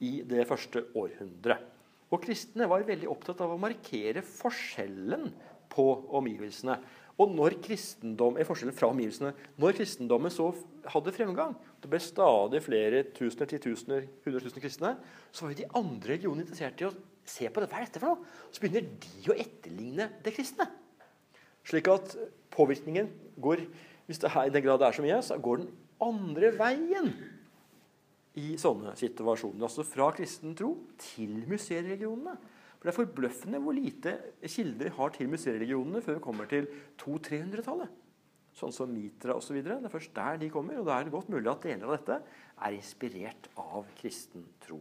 [0.04, 1.64] i det første århundret.
[2.12, 5.28] Og Kristne var veldig opptatt av å markere forskjellen
[5.72, 5.88] på
[6.20, 6.78] omgivelsene.
[7.18, 10.52] Og når kristendom, er forskjellen fra omgivelsene, når kristendommen så
[10.92, 14.92] hadde fremgang, det ble stadig flere tusener, titusener, hundretusener kristne,
[15.34, 16.92] så var jo de andre religionene interessert i å
[17.28, 17.70] se på det.
[17.72, 18.36] Hva er dette for noe?
[18.54, 20.68] Så begynner de å etterligne det kristne.
[21.66, 22.14] Slik at
[22.54, 23.10] påvirkningen
[23.42, 23.66] går
[24.08, 27.10] hvis det her, i den grad det er så mye, så går den andre veien
[28.38, 29.66] i sånne situasjoner.
[29.66, 30.70] Altså fra kristen tro
[31.02, 32.38] til museereligionene.
[32.78, 34.12] For Det er forbløffende hvor lite
[34.46, 36.68] kilder har til museereligionene før vi kommer til
[37.02, 37.96] 200-300-tallet.
[38.58, 39.58] Sånn som Mitra osv.
[39.62, 40.78] Det er først der de kommer.
[40.78, 42.20] Og da er det godt mulig at deler av dette
[42.66, 44.78] er inspirert av kristen tro.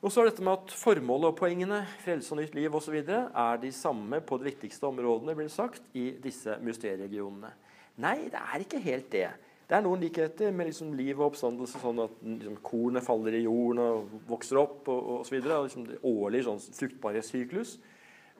[0.00, 2.96] Og så er dette med at Formålet og poengene, frelse og nytt liv osv.
[3.04, 7.50] er de samme på de viktigste områdene blir det sagt, i disse mysterieregionene.
[8.00, 9.28] Nei, det er ikke helt det.
[9.70, 13.44] Det er noen likheter med liksom liv og oppstandelse, sånn at liksom, kornet faller i
[13.44, 15.36] jorden og vokser opp og osv.
[15.44, 17.76] Liksom, årlig sånn fruktbarhetssyklus.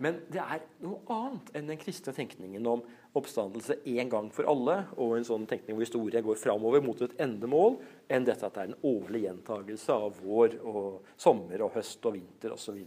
[0.03, 2.83] Men det er noe annet enn den kristne tenkningen om
[3.15, 7.15] oppstandelse én gang for alle, og en sånn tenkning hvor historien går framover mot et
[7.23, 7.79] endemål,
[8.11, 12.19] enn dette at det er en årlig gjentagelse av vår og sommer og høst og
[12.19, 12.83] vinter osv.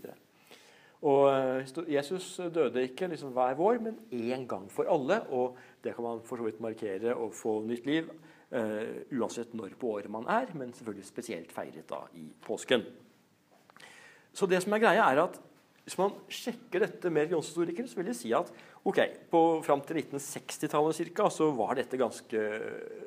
[1.03, 5.21] Og eh, Jesus døde ikke liksom hver vår, men én gang for alle.
[5.31, 8.11] Og det kan man for så vidt markere og få nytt liv
[8.53, 12.83] uansett når på året man er, men selvfølgelig spesielt feiret da i påsken.
[14.33, 15.39] Så det som er greia er at
[15.83, 18.51] hvis man sjekker dette med religionshistorikere, så vil de si at
[18.87, 18.99] ok,
[19.31, 21.27] på, fram til 1960-tallet ca.
[21.33, 22.43] så var dette ganske,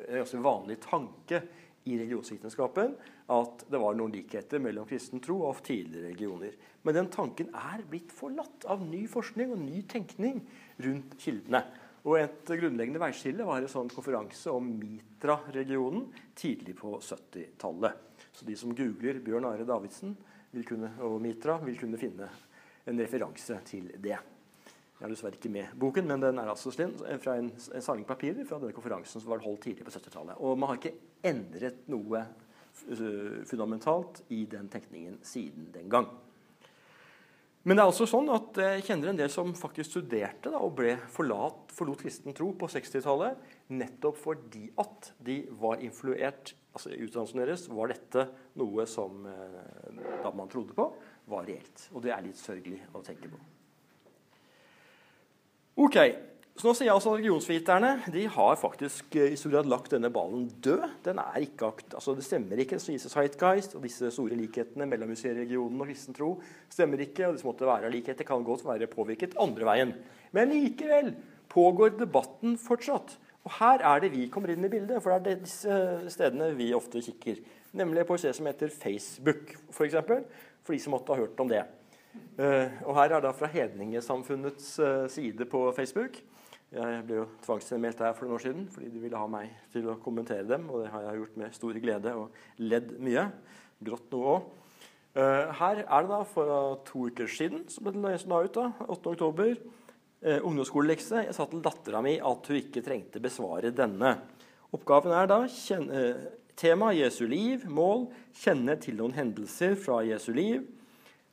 [0.08, 1.40] en ganske vanlig tanke
[1.86, 2.96] i religionsvitenskapen
[3.32, 6.52] at det var noen likheter mellom kristen tro og tidligere religioner.
[6.84, 10.42] Men den tanken er blitt forlatt av ny forskning og ny tenkning
[10.84, 11.64] rundt kildene.
[12.06, 16.04] Og Et grunnleggende veiskille var en sånn konferanse om Mitra-regionen
[16.38, 18.22] tidlig på 70-tallet.
[18.30, 20.14] Så de som googler Bjørn Are Davidsen
[20.66, 22.28] kunne, og Mitra, vil kunne finne
[22.86, 24.14] en referanse til det.
[24.96, 28.46] Jeg har dessverre ikke med boken, men den er altså fra en, en samling papirer
[28.48, 30.38] fra denne konferansen som var holdt tidlig på 70-tallet.
[30.40, 30.94] Og man har ikke
[31.26, 36.08] endret noe uh, fundamentalt i den tenkningen siden den gang.
[37.66, 40.76] Men det er altså sånn at jeg kjenner en del som faktisk studerte da, og
[40.78, 47.00] ble forlat, forlot kristen tro på 60-tallet nettopp fordi at de var influert altså I
[47.06, 48.26] utdannelsen deres var dette
[48.60, 50.84] noe som uh, da man trodde på,
[51.32, 51.86] var reelt.
[51.96, 53.40] Og det er litt sørgelig å tenke på.
[55.86, 55.96] Ok,
[56.56, 59.92] så nå sier jeg altså at Religionsviterne de har faktisk eh, i stor grad lagt
[59.92, 60.86] denne ballen død.
[61.04, 62.78] Den er ikke akt, altså Det stemmer ikke.
[62.80, 66.30] så Jesus Heitgeist og disse store likhetene mellom museeregionen og kristen tro
[66.72, 67.26] stemmer ikke.
[67.26, 69.92] og disse måtte være likheter kan godt være påvirket andre veien.
[70.32, 71.12] Men likevel
[71.52, 73.18] pågår debatten fortsatt.
[73.44, 75.76] Og her er det vi kommer inn i bildet, for det er disse
[76.10, 77.36] stedene vi ofte kikker.
[77.76, 79.94] Nemlig på et sted som heter Facebook, f.eks
[80.66, 81.62] for de som måtte ha hørt om det.
[82.40, 86.18] Uh, og her er da fra Hedningesamfunnets uh, side på Facebook.
[86.74, 89.86] Jeg ble jo tvangsmeldt her for noen år siden fordi de ville ha meg til
[89.92, 90.66] å kommentere dem.
[90.70, 93.28] Og det har jeg gjort med stor glede og ledd mye.
[93.86, 94.52] Grått noe òg.
[95.16, 98.70] Eh, her er det da for to uker siden, som ble det la ut, da,
[98.84, 99.14] 8.
[99.14, 99.54] oktober,
[100.26, 101.26] Eh, ungdomsskolelekse.
[101.26, 104.14] Jeg sa til dattera mi at hun ikke trengte besvare denne.
[104.74, 106.00] Oppgaven er da kjenne,
[106.56, 107.66] Tema Jesu liv.
[107.68, 110.64] Mål kjenne til noen hendelser fra Jesu liv.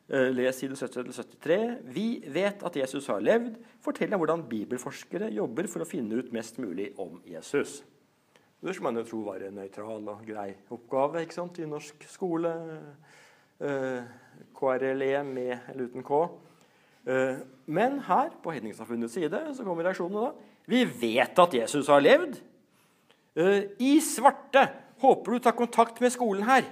[0.09, 1.77] Eh, les side 70-73.
[1.95, 3.55] Vi vet at Jesus har levd.
[3.83, 7.81] Fortell om hvordan bibelforskere jobber for å finne ut mest mulig om Jesus.
[8.63, 12.03] Det skulle man jo tro var en nøytral og grei oppgave ikke sant, i norsk
[12.11, 12.51] skole.
[13.63, 14.03] Eh,
[14.55, 16.21] KRLE med eller uten K.
[17.07, 20.51] Eh, men her, på Hedningssamfunnets side, så kommer reaksjonene da.
[20.67, 22.39] Vi vet at Jesus har levd.
[23.33, 24.67] I svarte
[25.01, 26.67] Håper du tar kontakt med skolen her.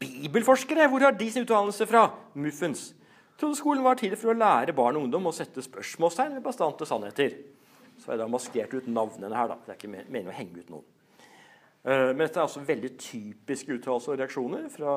[0.00, 2.06] Bibelforskere, hvor har de sin utdannelse fra?
[2.34, 2.92] Muffens.
[3.40, 6.86] Trodde skolen var til for å lære barn og ungdom å sette spørsmålstegn ved bastante
[6.88, 7.34] sannheter.
[7.98, 9.50] Så har jeg da maskert ut navnene her.
[9.50, 9.58] da.
[9.64, 10.88] Det er ikke meningen å henge ut noen.
[11.82, 14.96] Eh, men dette er altså veldig typiske uttalelser og reaksjoner fra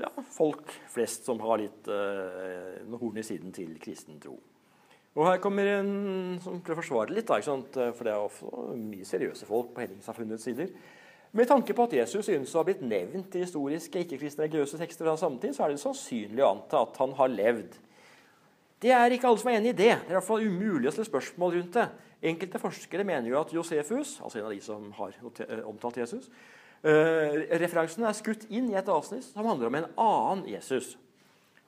[0.00, 4.38] ja, folk flest som har litt uh, horn i siden til kristen tro.
[5.18, 9.04] Og her kommer en som prøver å forsvare litt, da, for det er også mye
[9.04, 10.70] seriøse folk på Hedningssamfunnets sider.
[11.30, 15.06] Med tanke på at Jesus synes å ha blitt nevnt i historiske ikke-kristne religiøse tekster
[15.06, 17.76] fra samtid, så er det sannsynlig å anta at han har levd.
[18.80, 19.92] Det er ikke alle som er enig i det.
[19.92, 21.84] Det er i hvert fall umulig å stille spørsmål rundt det.
[22.32, 25.14] Enkelte forskere mener jo at Josefus, altså en av de som har
[25.44, 26.26] eh, omtalt Jesus,
[26.84, 30.96] uh, referansen er skutt inn i et avsnitt som handler om en annen Jesus.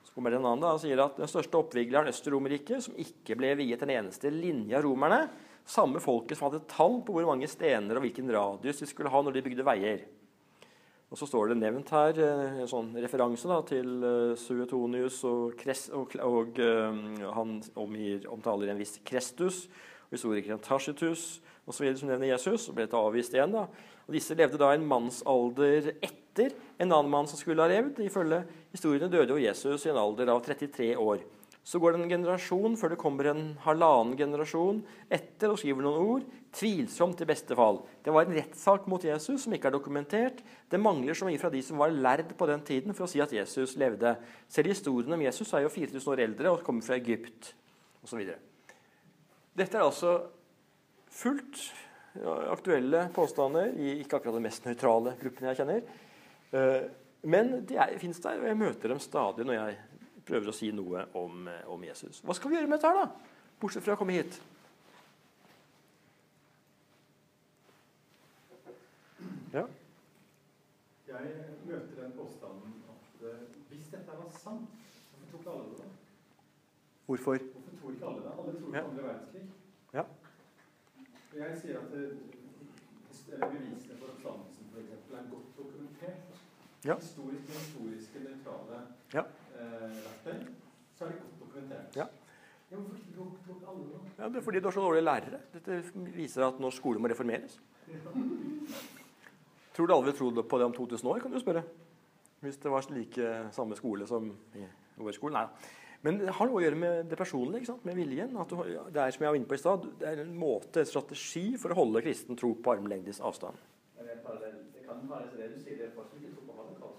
[0.02, 3.38] Så kommer det en annen da, og sier at Den største oppvigleren Øst-Romerriket, som ikke
[3.38, 5.22] ble viet en eneste linje av romerne,
[5.68, 9.22] samme folket som hadde tall på hvor mange stener og hvilken radius de skulle ha
[9.22, 10.04] når de bygde veier.
[11.12, 15.52] Og Så står det nevnt her eh, en sånn referanse da, til uh, Suetonius, og,
[15.60, 19.66] Kres, og, og uh, han omgir, omtaler en viss Krestus,
[20.08, 21.90] og historikeren Tacitus osv.
[22.00, 22.70] som nevner Jesus.
[22.70, 23.52] og ble til avvist igjen.
[23.52, 23.66] da.
[24.06, 28.00] Og Disse levde da en mannsalder etter en annen mann som skulle ha levd.
[28.00, 31.20] Ifølge historiene døde jo Jesus i en alder av 33 år.
[31.62, 34.80] Så går det en generasjon før det kommer en halvannen generasjon
[35.14, 36.24] etter og skriver noen ord.
[36.58, 37.78] Tvilsomt i beste fall.
[38.02, 40.40] Det var en rettssak mot Jesus som ikke er dokumentert.
[40.42, 43.22] Det mangler så mye fra de som var lærd på den tiden for å si
[43.22, 44.16] at Jesus levde.
[44.50, 47.52] Selv historien om Jesus er jo 4000 år eldre og kommer fra Egypt
[48.02, 48.24] osv.
[49.54, 50.16] Dette er altså
[51.12, 51.62] fullt
[52.50, 55.86] aktuelle påstander i ikke akkurat de mest nøytrale gruppene jeg kjenner.
[56.52, 56.82] Eh,
[57.22, 59.76] Men de fins der, og jeg møter dem stadig når jeg
[60.26, 62.20] prøver å si noe om, eh, om Jesus.
[62.24, 63.10] Hva skal vi gjøre med dette her, da?
[63.60, 64.40] Bortsett fra å komme hit.
[69.52, 69.66] Ja.
[71.08, 71.32] Jeg
[71.66, 74.70] møter den påstanden at eh, hvis dette var sant,
[75.18, 75.78] hvorfor ikke alle det?
[75.78, 75.90] da?
[77.06, 77.38] Hvorfor?
[77.38, 78.32] Hvorfor tror ikke alle det?
[78.38, 78.84] Alle tror Ja.
[78.88, 79.44] andre verdenskrig.
[79.92, 80.04] Ja.
[81.36, 81.92] Jeg sier at
[83.32, 86.40] eller bevisene for oppstandelsen for eksempel, er godt dokumentert.
[86.84, 86.94] Ja.
[86.96, 89.01] Historisk, historiske, nøytrale eh,
[89.90, 90.46] verktøy,
[90.96, 91.96] så er det godt dokumentert.
[91.96, 92.06] Ja.
[92.72, 94.00] Ja, det?
[94.18, 95.40] Ja, det er fordi du har så dårlige lærere.
[95.52, 95.82] Dette
[96.14, 97.58] viser at norsk skole må reformeres.
[99.76, 101.62] Tror du alle vil tro på det om 2000 år, kan du spørre.
[102.40, 103.18] Hvis det var slik
[103.52, 104.64] samme skole som i
[104.96, 105.36] vår skole.
[105.36, 105.46] Nei.
[106.02, 107.84] Men det har noe å gjøre med det personlige, ikke sant?
[107.86, 108.32] med viljen.
[108.40, 108.56] At du,
[108.90, 111.44] det er som jeg var inne på i stad, det er en måte, en strategi
[111.62, 113.60] for å holde kristen tro på armlengdes avstand.
[113.98, 114.16] Men det,
[114.74, 116.98] det kan være så det du sier, det er folk som ikke tror på holocaust.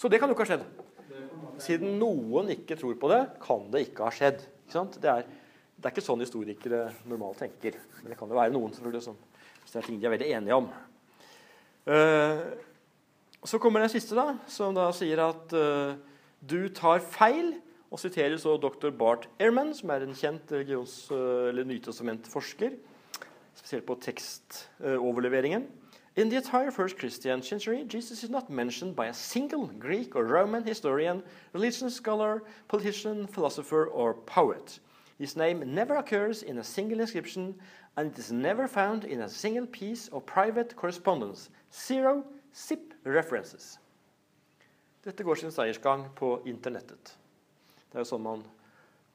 [0.00, 0.64] Så det kan jo ikke ha skjedd.
[1.62, 4.42] Siden noen ikke tror på det, kan det ikke ha skjedd.
[4.66, 4.84] Ikke?
[4.98, 5.26] Det, er,
[5.76, 7.78] det er ikke sånn historikere normalt tenker.
[8.00, 9.18] Men det kan jo være noen selvfølgelig som
[9.64, 10.66] hvis det er ting de er veldig enige om.
[11.88, 12.40] Uh,
[13.44, 15.96] så kommer den siste, da, som da sier at uh,
[16.44, 17.54] du tar feil,
[17.94, 18.90] og siterer så dr.
[18.90, 22.72] Bart Ehrman, som er en kjent religions- eh, eller nytestamentforsker,
[23.54, 25.68] spesielt på tekstoverleveringen.
[26.16, 30.24] In the entire first Christian century, Jesus is not mentioned by a single Greek or
[30.24, 34.78] Roman historian, religion scholar, politician, philosopher, or poet.
[35.18, 37.56] His name never occurs in a single inscription,
[37.96, 41.50] and it is never found in a single piece of private correspondence.
[41.72, 42.24] Zero
[42.54, 43.78] zip references.
[45.02, 47.16] Dette går sin seiersgang på internettet.
[47.90, 48.44] Det er jo sånn man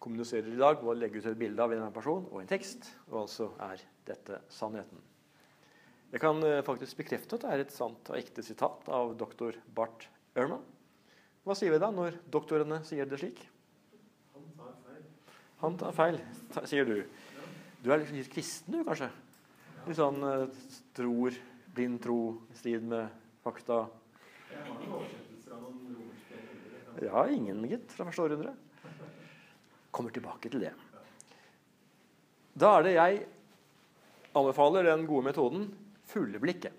[0.04, 2.92] kommuniserer i dag, ved å legge ut et bilde av en person og en tekst,
[3.10, 5.09] og altså er dette sannheten.
[6.10, 9.54] Jeg kan eh, faktisk bekrefte at det er et sant og ekte sitat av doktor
[9.78, 10.64] Bart Ehrman.
[11.46, 13.44] Hva sier vi da når doktorene sier det slik?
[14.34, 15.04] Han tar feil.
[15.62, 16.18] Han tar feil,
[16.72, 16.96] sier du.
[17.84, 19.12] Du er litt kristen, du, kanskje?
[19.86, 20.64] Litt sånn eh,
[20.98, 21.38] tror,
[21.78, 23.14] blind tro, i strid med
[23.46, 23.84] fakta.
[24.50, 27.06] Jeg har noen oversettelser av noen romerske.
[27.06, 28.56] Ja, ingen, gitt, fra første århundre.
[29.94, 30.74] Kommer tilbake til det.
[32.60, 33.22] Da er det jeg
[34.34, 35.70] anbefaler den gode metoden
[36.10, 36.74] fulle blikket.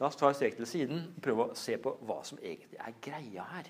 [0.00, 2.80] La oss ta et strek til siden og prøve å se på hva som egentlig
[2.82, 3.68] er greia her.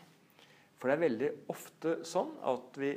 [0.80, 2.92] For det er veldig ofte sånn at vi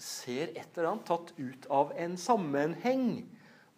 [0.00, 3.06] ser et eller annet tatt ut av en sammenheng,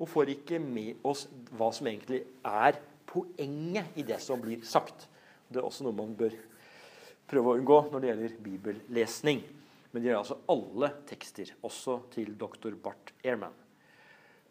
[0.02, 5.06] og får ikke med oss hva som egentlig er poenget i det som blir sagt.
[5.46, 6.34] Det er også noe man bør
[7.30, 9.42] prøve å unngå når det gjelder bibellesning.
[9.92, 12.74] Men det gjelder altså alle tekster, også til dr.
[12.82, 13.54] Bart Ehrman.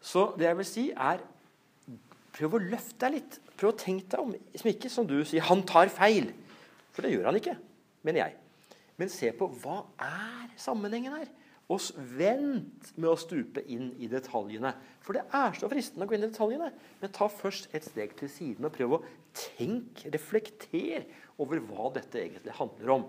[0.00, 1.22] Så det jeg vil si, er
[2.36, 3.38] prøv å løfte deg litt.
[3.58, 4.32] Prøv å tenke deg om.
[4.58, 6.32] Som ikke som du sier, han tar feil.
[6.92, 7.56] For det gjør han ikke,
[8.06, 8.36] mener jeg.
[9.00, 11.30] Men se på hva er sammenhengen her.
[11.72, 11.80] Og
[12.18, 14.74] vent med å stupe inn i detaljene.
[15.04, 16.68] For det er så fristende å gå inn i detaljene.
[17.00, 21.06] Men ta først et steg til siden og prøv å tenke, reflektere
[21.40, 23.08] over hva dette egentlig handler om.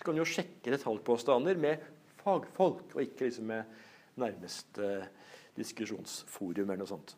[0.00, 1.84] Så kan du jo sjekke detaljpåstander med
[2.20, 3.80] fagfolk, og ikke liksom med
[4.20, 4.88] nærmeste
[5.56, 7.14] diskusjonsforum eller noe sånt.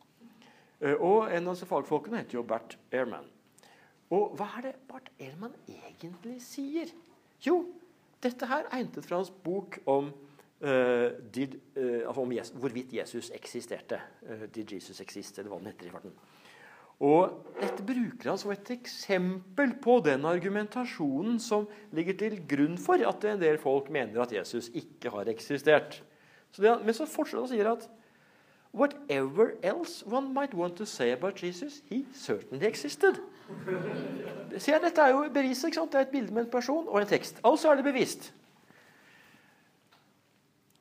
[0.83, 3.29] Eh, Og en av disse fagfolkene heter jo Bert Ehrman.
[4.12, 6.90] Og hva er det Bart Ehrman egentlig sier?
[7.42, 7.62] Jo,
[8.23, 10.11] dette her er hentet fra hans bok om,
[10.62, 14.03] uh, did, uh, altså om Jesus, hvorvidt Jesus eksisterte.
[14.27, 16.12] Uh, did Jesus exist, eller hva den heter i farten.
[17.03, 21.64] Og dette bruker han som et eksempel på den argumentasjonen som
[21.97, 26.03] ligger til grunn for at en del folk mener at Jesus ikke har eksistert.
[26.53, 27.88] Så det, men så fortsetter han og sier at
[28.72, 33.20] Whatever else one might want to say about Jesus, he certainly existed.
[34.58, 35.64] Se, dette er jo beviset.
[35.68, 35.92] ikke sant?
[35.92, 37.40] Det er et bilde med en person og en tekst.
[37.44, 38.35] Altså er det bevisst.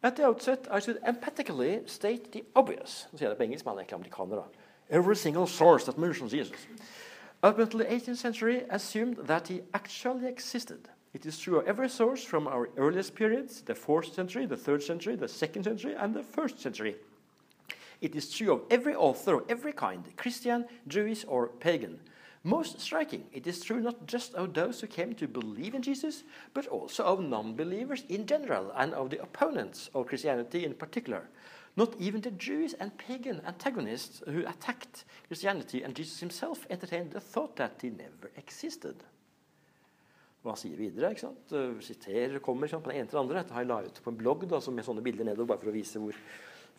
[0.04, 3.08] At the outset, I should emphatically state the obvious.
[3.12, 4.36] Nå sier jeg det på engelsk, men han er ikke amerikaner.
[4.36, 4.98] da.
[4.98, 6.68] Every single source that mentions Jesus.
[7.44, 10.80] Up until the 18th century assumed that he actually existed.
[11.14, 14.82] It is true of every source from our earliest periods, the 4th century, the 3rd
[14.82, 16.96] century, the 2nd century, and the 1st century.
[18.02, 22.00] It is true of every author of every kind, Christian, Jewish, or pagan.
[22.44, 26.24] Most striking, it is true not just of those who came to believe in Jesus,
[26.56, 31.30] but also of non believers in general and of the opponents of Christianity in particular.
[31.76, 37.20] Not even the Jewish and pagan antagonists who attacked Christianity and Jesus himself entertained the
[37.20, 38.96] thought that he never existed.
[40.42, 41.52] Hva sier videre, ikke sant?
[41.86, 42.84] siterer kommer ikke sant?
[42.84, 43.44] på den ene til den andre.
[43.44, 45.70] Dette har jeg la ut på en blogg da, med sånne bilder nedover, bare for
[45.70, 46.18] å vise hvor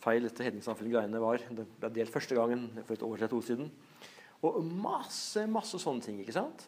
[0.03, 1.41] feil dette hedningssamfunnet-greiene var.
[1.49, 3.71] Det ble delt første gangen for et år eller to siden.
[4.43, 6.19] Og masse, masse sånne ting.
[6.19, 6.67] ikke sant?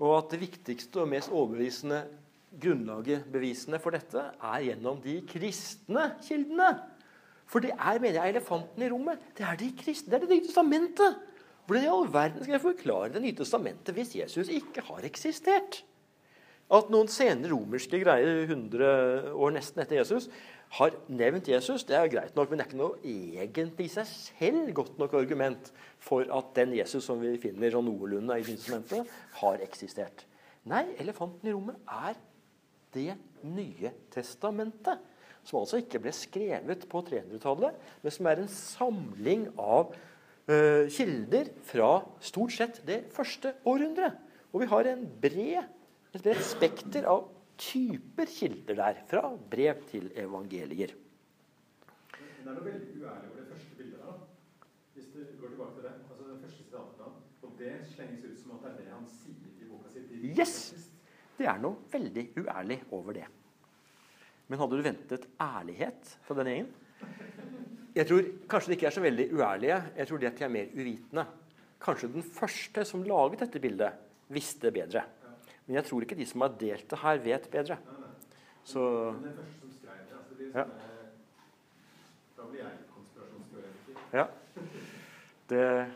[0.00, 2.02] Og at det viktigste og mest overbevisende
[2.62, 6.72] grunnlaget, bevisene for dette, er gjennom de kristne kildene.
[7.48, 9.20] For det er mener jeg, elefanten i rommet.
[9.36, 11.20] Det er de kristne, det er Det nye testamentet.
[11.66, 15.84] Hvordan i all verden skal jeg forklare Det nye testamentet hvis Jesus ikke har eksistert?
[16.72, 20.30] At noen sene romerske greier 100 år nesten etter Jesus
[20.72, 24.08] har nevnt Jesus, det er greit nok, men det er ikke noe egentlig i seg
[24.08, 25.68] selv godt nok argument
[26.00, 29.10] for at den Jesus som vi finner sånn noenlunde i testamentet,
[29.42, 30.24] har eksistert.
[30.68, 32.20] Nei, elefanten i rommet er
[32.92, 33.14] Det
[33.48, 35.00] nye testamentet.
[35.48, 41.48] Som altså ikke ble skrevet på 300-tallet, men som er en samling av uh, kilder
[41.64, 41.88] fra
[42.20, 44.20] stort sett det første århundret.
[44.52, 45.72] Og vi har en bred,
[46.12, 47.30] et bredt spekter av
[47.62, 50.94] typer kilder der, fra brev til evangelier.
[52.12, 54.14] Men det er noe veldig uærlig over det første bildet da.
[54.94, 58.40] Hvis du går tilbake til det, altså det første sitatet da, og det slenges ut
[58.40, 60.02] som at det er det han sier i boka si.
[60.32, 60.56] Yes!
[61.38, 63.28] Det er noe veldig uærlig over det.
[64.50, 66.72] Men hadde du ventet ærlighet fra den gjengen?
[67.92, 69.78] Jeg tror Kanskje de ikke er så veldig uærlige.
[69.96, 71.24] Jeg tror de er mer uvitende.
[71.82, 73.98] Kanskje den første som laget dette bildet,
[74.32, 75.02] visste bedre.
[75.66, 77.78] Men jeg tror ikke de som har delt det her, vet bedre.
[78.64, 78.82] Så
[79.12, 79.28] altså
[80.54, 80.64] Ja.
[82.36, 84.00] Da blir jeg konspirasjonsteoretiker.
[84.12, 84.26] ja.
[85.48, 85.86] Det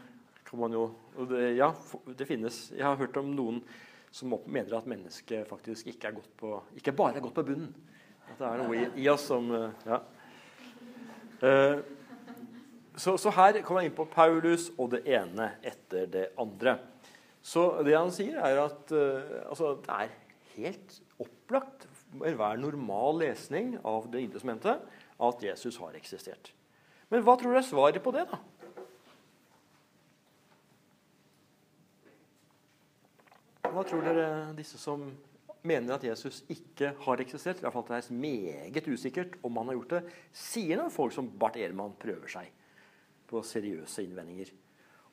[0.45, 0.95] kan man jo
[1.29, 1.73] det, Ja,
[2.19, 3.63] det finnes Jeg har hørt om noen
[4.11, 7.75] som mener at mennesket faktisk ikke er godt på Ikke bare er godt på bunnen.
[8.31, 10.01] At det er noe i, i oss som eh, Ja.
[11.43, 11.83] Uh,
[12.97, 16.79] så, så her kommer man inn på Paulus og det ene etter det andre.
[17.47, 20.15] Så det han sier, er at eh, altså, det er
[20.57, 21.87] helt opplagt
[22.17, 24.75] enhver normal lesning av Det nye
[25.17, 26.51] at Jesus har eksistert.
[27.09, 28.41] Men hva tror dere er svaret på det, da?
[33.71, 34.27] Hva tror dere
[34.57, 35.07] disse som
[35.67, 39.71] mener at Jesus ikke har eksistert, i hvert fall det er meget usikkert om han
[39.71, 40.03] har gjort det,
[40.35, 42.51] sier når folk som Barth Ehrmann prøver seg
[43.31, 44.53] på seriøse innvendinger?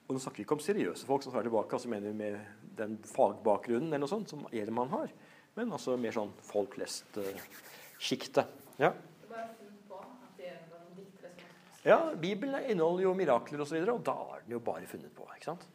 [0.08, 2.40] Og nå snakker vi ikke om seriøse folk som svarer tilbake, altså mener med
[2.78, 5.14] den fagbakgrunnen eller noe sånt som Ehrman har,
[5.56, 8.50] men altså mer sånn folk flest-sjiktet.
[8.82, 8.92] ja.
[9.30, 14.44] Noen diktere som Ja, Bibelen inneholder jo mirakler osv., og, så videre, og da er
[14.44, 15.28] den jo bare funnet på.
[15.36, 15.68] ikke sant?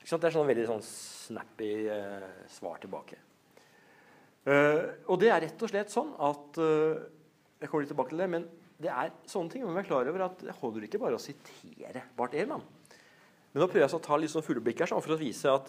[0.00, 0.20] Ikke sant?
[0.20, 3.20] Det er sånn veldig sånn snappy uh, svar tilbake.
[4.44, 6.98] Uh, og det er rett og slett sånn at eh,
[7.62, 8.42] Jeg kommer litt tilbake til det, men
[8.76, 11.22] det er sånne ting man må være klar over at det holder ikke bare å
[11.22, 12.60] sitere Barth Ehrmann.
[13.54, 15.46] Men nå prøver jeg altså å ta litt sånn fugleblikk her, sånn for å vise
[15.46, 15.68] at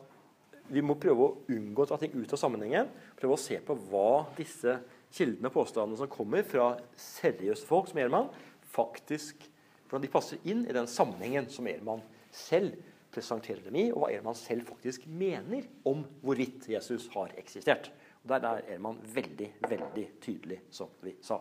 [0.73, 2.89] vi må prøve å unngå å ta ting ut av sammenhengen.
[3.19, 4.79] Prøve å se på hva disse
[5.13, 8.31] kildene og påstandene som kommer fra seriøse folk som Ehrmann,
[8.73, 9.45] faktisk
[9.86, 12.01] hvordan de passer inn i den sammenhengen som Ehrmann
[12.33, 12.73] selv
[13.13, 17.91] presenterer dem i, og hva Ehrmann selv faktisk mener om hvorvidt Jesus har eksistert.
[18.25, 21.38] Og Der er Ehrmann veldig, veldig tydelig, som vi sa.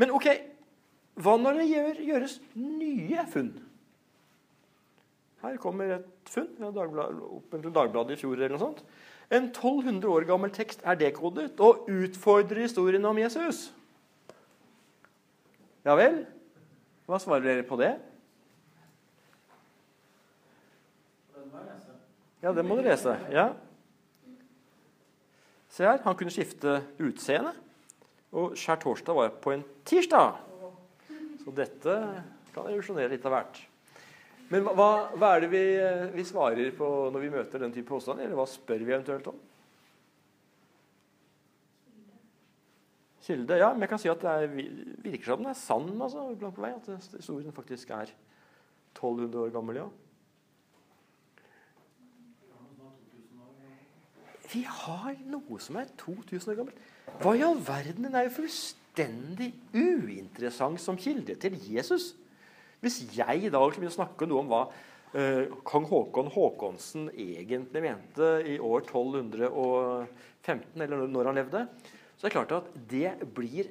[0.00, 0.32] Men ok,
[1.20, 1.68] hva når det
[2.08, 3.52] gjøres nye funn?
[5.42, 7.20] Her kommer et funn fra Dagblad,
[7.74, 8.34] Dagbladet i fjor.
[8.34, 8.82] eller noe sånt.
[9.30, 13.72] En 1200 år gammel tekst er dekodet og utfordrer historien om Jesus.
[15.84, 16.24] Ja vel?
[17.06, 17.92] Hva svarer dere på det?
[22.42, 23.16] Ja, det må du lese.
[23.32, 23.48] Ja.
[25.72, 27.52] Se her, han kunne skifte utseende.
[28.36, 30.38] Og skjærtorsdag var på en tirsdag.
[31.42, 31.96] Så dette
[32.54, 33.58] kan evolusjonere litt av hvert.
[34.48, 37.88] Men hva- hva, er det vi, eh, vi svarer på når vi møter den type
[37.88, 38.20] påstand?
[38.20, 39.38] Eller hva spør vi eventuelt om?
[43.26, 43.58] Kilde?
[43.58, 44.46] Ja, men jeg kan si at det er,
[45.02, 46.70] virker som den er sann altså, langt på vei.
[46.76, 48.12] At historien faktisk er
[48.94, 49.88] 1200 år gammel, ja.
[54.52, 56.78] Vi har noe som er 2000 år gammelt.
[57.18, 58.06] Hva i all verden?
[58.06, 62.12] Den er jo fullstendig uinteressant som kilde til Jesus.
[62.84, 64.62] Hvis jeg i dag skulle begynne å snakke noe om hva
[65.16, 71.66] eh, kong Håkon Håkonsen egentlig mente i år 1215, eller når han levde,
[72.16, 73.70] så er det klart at det blir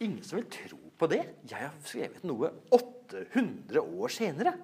[0.00, 1.22] ingen som vil tro på det.
[1.48, 4.56] Jeg har skrevet noe 800 år senere.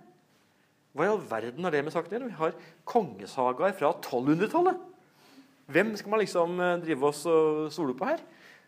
[0.92, 2.28] Hva i all verden har det med saken å gjøre?
[2.28, 2.56] Vi har
[2.88, 4.88] kongesagaer fra 1200-tallet.
[5.72, 8.20] Hvem skal man liksom eh, drive oss og stole på her?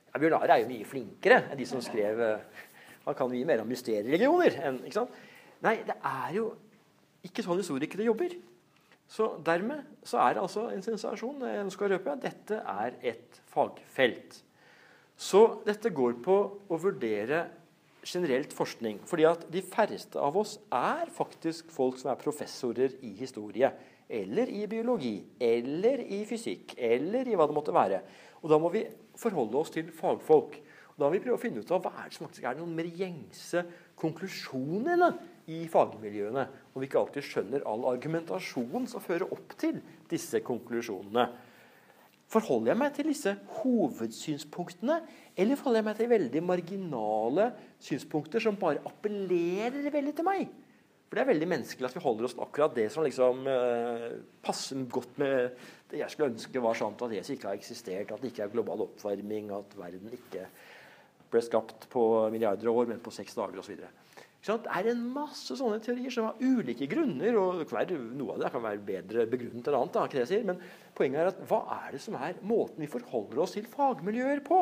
[0.09, 2.63] Ja, Bjørn Are er jo mye flinkere enn de som skrev eh,
[3.05, 4.59] Han kan mye mer om mysteriereligioner.
[4.69, 5.23] enn, ikke sant?
[5.65, 6.49] Nei, det er jo
[7.25, 8.37] ikke sånn historikere jobber.
[9.09, 11.45] Så dermed så er det altså en sensasjon.
[11.45, 12.17] Jeg ønsker å røpe.
[12.23, 14.41] Dette er et fagfelt.
[15.17, 16.39] Så dette går på
[16.69, 17.45] å vurdere
[18.05, 19.01] generelt forskning.
[19.07, 23.71] fordi at de færreste av oss er faktisk folk som er professorer i historie
[24.09, 28.03] eller i biologi, eller i fysikk, eller i hva det måtte være.
[28.43, 28.85] Og Da må vi
[29.17, 30.59] forholde oss til fagfolk.
[30.95, 32.75] Da må vi prøve å finne ut av hva er det som faktisk er noen
[32.77, 33.65] mer gjengse
[33.99, 35.09] konklusjonene
[35.51, 36.45] i fagmiljøene.
[36.71, 39.81] Og vi ikke alltid skjønner all argumentasjon som fører opp til
[40.11, 41.27] disse konklusjonene.
[42.31, 45.01] Forholder jeg meg til disse hovedsynspunktene,
[45.39, 47.49] eller forholder jeg meg til veldig marginale
[47.83, 50.47] synspunkter som bare appellerer veldig til meg?
[51.05, 54.07] For det er veldig menneskelig at vi holder oss til akkurat det som liksom eh,
[54.43, 58.23] passer godt med det jeg skulle ønske var sant, at Jesus ikke har eksistert, at
[58.23, 60.49] det ikke er global oppvarming, at verden ikke
[61.35, 63.85] ble skapt på milliarder av år, men på seks dager osv.
[64.45, 67.37] Det er en masse sånne teorier som har ulike grunner.
[67.41, 69.95] og være, Noe av det kan være bedre begrunnet enn annet.
[69.95, 70.61] Da, ikke det jeg sier, Men
[70.97, 74.61] poenget er at hva er det som er måten vi forholder oss til fagmiljøer på?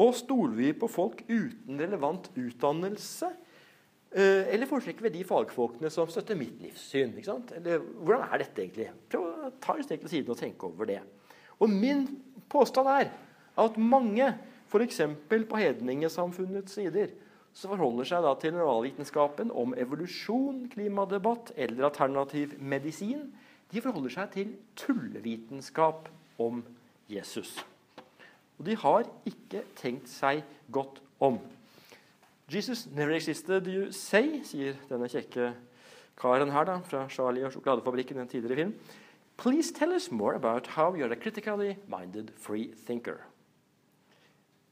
[0.00, 3.28] Og stoler vi på folk uten relevant utdannelse?
[4.10, 7.12] Eh, eller foretrekker vi de fagfolkene som støtter mitt livssyn?
[7.58, 8.88] Eller, hvordan er dette egentlig?
[9.12, 11.02] Prøv å ta et steg til siden og tenke over det.
[11.60, 12.06] Og min
[12.50, 13.12] påstand er
[13.60, 14.32] at mange,
[14.70, 15.00] f.eks.
[15.28, 17.10] på hedningesamfunnets sider,
[17.52, 23.26] som forholder seg da til normalvitenskapen om evolusjon, klimadebatt eller alternativ medisin,
[23.70, 26.08] de forholder seg til tullevitenskap
[26.42, 26.62] om
[27.10, 27.56] Jesus.
[28.58, 31.40] Og de har ikke tenkt seg godt om.
[32.50, 35.52] Jesus never existed, you say, sier denne kjekke
[36.20, 38.74] karen her da, fra Charlie og sjokoladefabrikken i en tidligere film.
[39.40, 43.29] Please tell us more about how you're a critically minded free thinker.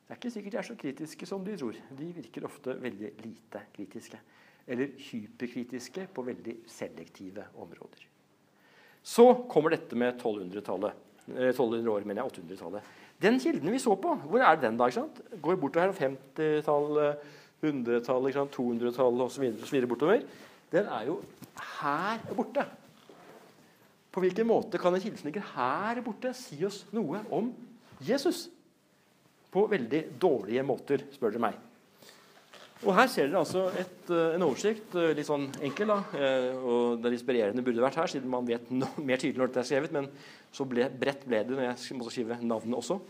[0.09, 1.77] Det er ikke sikkert de er så kritiske som de tror.
[1.99, 4.21] De virker ofte veldig lite kritiske.
[4.65, 8.07] Eller hyperkritiske på veldig selektive områder.
[9.05, 11.05] Så kommer dette med 1200-tallet.
[11.29, 12.41] 1200 eh, år, mener jeg.
[12.41, 12.91] 800-tallet.
[13.21, 14.89] Den kilden vi så på, hvor er den da?
[14.89, 15.21] ikke sant?
[15.43, 17.31] Går bortover her 50-tallet,
[17.61, 19.87] 100-tallet, 200-tallet osv.
[19.91, 20.25] bortover.
[20.73, 21.21] Den er jo
[21.83, 22.65] her borte.
[24.13, 27.53] På hvilken måte kan en kilde her borte, si oss noe om
[28.01, 28.47] Jesus?
[29.53, 31.65] På veldig dårlige måter, spør dere meg.
[32.87, 35.89] Og Her ser dere altså et, eh, en oversikt, eh, litt sånn enkel.
[35.89, 39.39] da, eh, og Det er inspirerende burde vært her, siden man vet no, mer tydelig
[39.39, 39.93] når dette er skrevet.
[39.93, 40.09] Men
[40.53, 43.01] så ble, bredt ble det når jeg måtte skrive navnet også.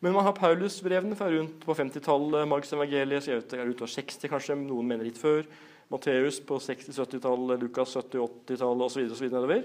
[0.00, 2.48] Men man har Paulus-brevene fra rundt på 50-tallet.
[2.48, 4.56] Marks evangeliet skrevet ut av 60, kanskje.
[4.58, 5.44] Noen mener litt før.
[5.92, 9.28] Matteus på 60-70-tallet, Lukas 70-80-tallet osv.
[9.28, 9.62] nedover.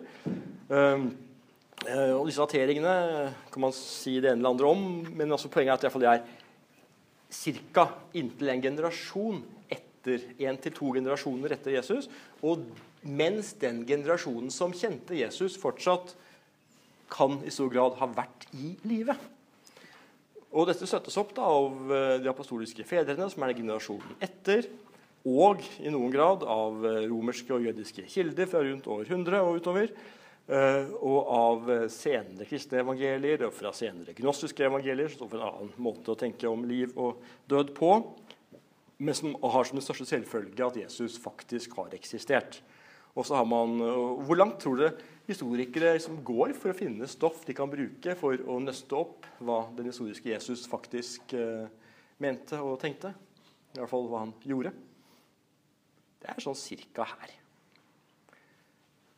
[0.69, 1.07] Um,
[1.85, 2.93] og disse dateringene
[3.53, 6.23] kan man si det ene eller andre om, men altså poenget er at det er
[7.73, 7.87] ca.
[8.17, 12.09] inntil en generasjon etter, en til to generasjoner etter Jesus.
[12.41, 12.65] Og
[13.03, 16.15] mens den generasjonen som kjente Jesus, fortsatt
[17.11, 19.15] kan i stor grad ha vært i live.
[20.51, 24.67] Og dette støttes opp da, av eh, de apostoliske fedrene, som er den generasjonen etter,
[25.27, 29.61] og i noen grad av eh, romerske og jødiske kilder fra rundt århundre 100 og
[29.61, 29.91] utover.
[30.47, 35.49] Eh, og av senere kristne evangelier og fra senere gnostiske evangelier, som står for en
[35.49, 37.19] annen måte å tenke om liv og
[37.51, 37.91] død på,
[38.97, 42.61] men som har som den største selvfølge at Jesus faktisk har eksistert.
[43.17, 43.75] Og så har man,
[44.25, 44.95] Hvor langt tror dere
[45.27, 49.65] historikere liksom går for å finne stoff de kan bruke for å nøste opp hva
[49.75, 51.67] den historiske Jesus faktisk eh,
[52.23, 53.11] mente og tenkte?
[53.75, 54.71] I hvert fall hva han gjorde.
[56.21, 57.35] Det er sånn cirka her.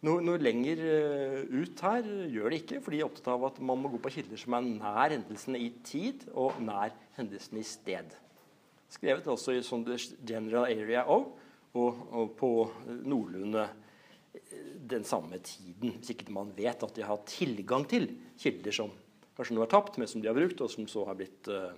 [0.07, 3.57] Noe, noe, lenger eh, ut her gjør det ikke, for de er opptatt av at
[3.59, 7.67] man må gå på kilder som er nær hendelsene i tid og nær hendelsene i
[7.67, 8.13] sted.
[8.89, 9.83] Skrevet også i sånn
[10.23, 11.27] general area of
[11.75, 12.53] og, og på
[13.03, 15.97] noenlunde eh, den samme tiden.
[15.99, 18.07] Hvis ikke man vet at de har tilgang til
[18.39, 18.95] kilder som
[19.35, 21.69] kanskje nå er tapt, men som de har brukt, og som så har blitt uh,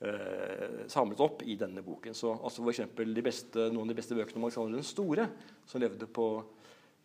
[0.00, 2.16] uh, samlet opp i denne boken.
[2.16, 5.26] Så altså for beste, Noen av de beste bøkene om Alexander den store,
[5.68, 6.30] som levde på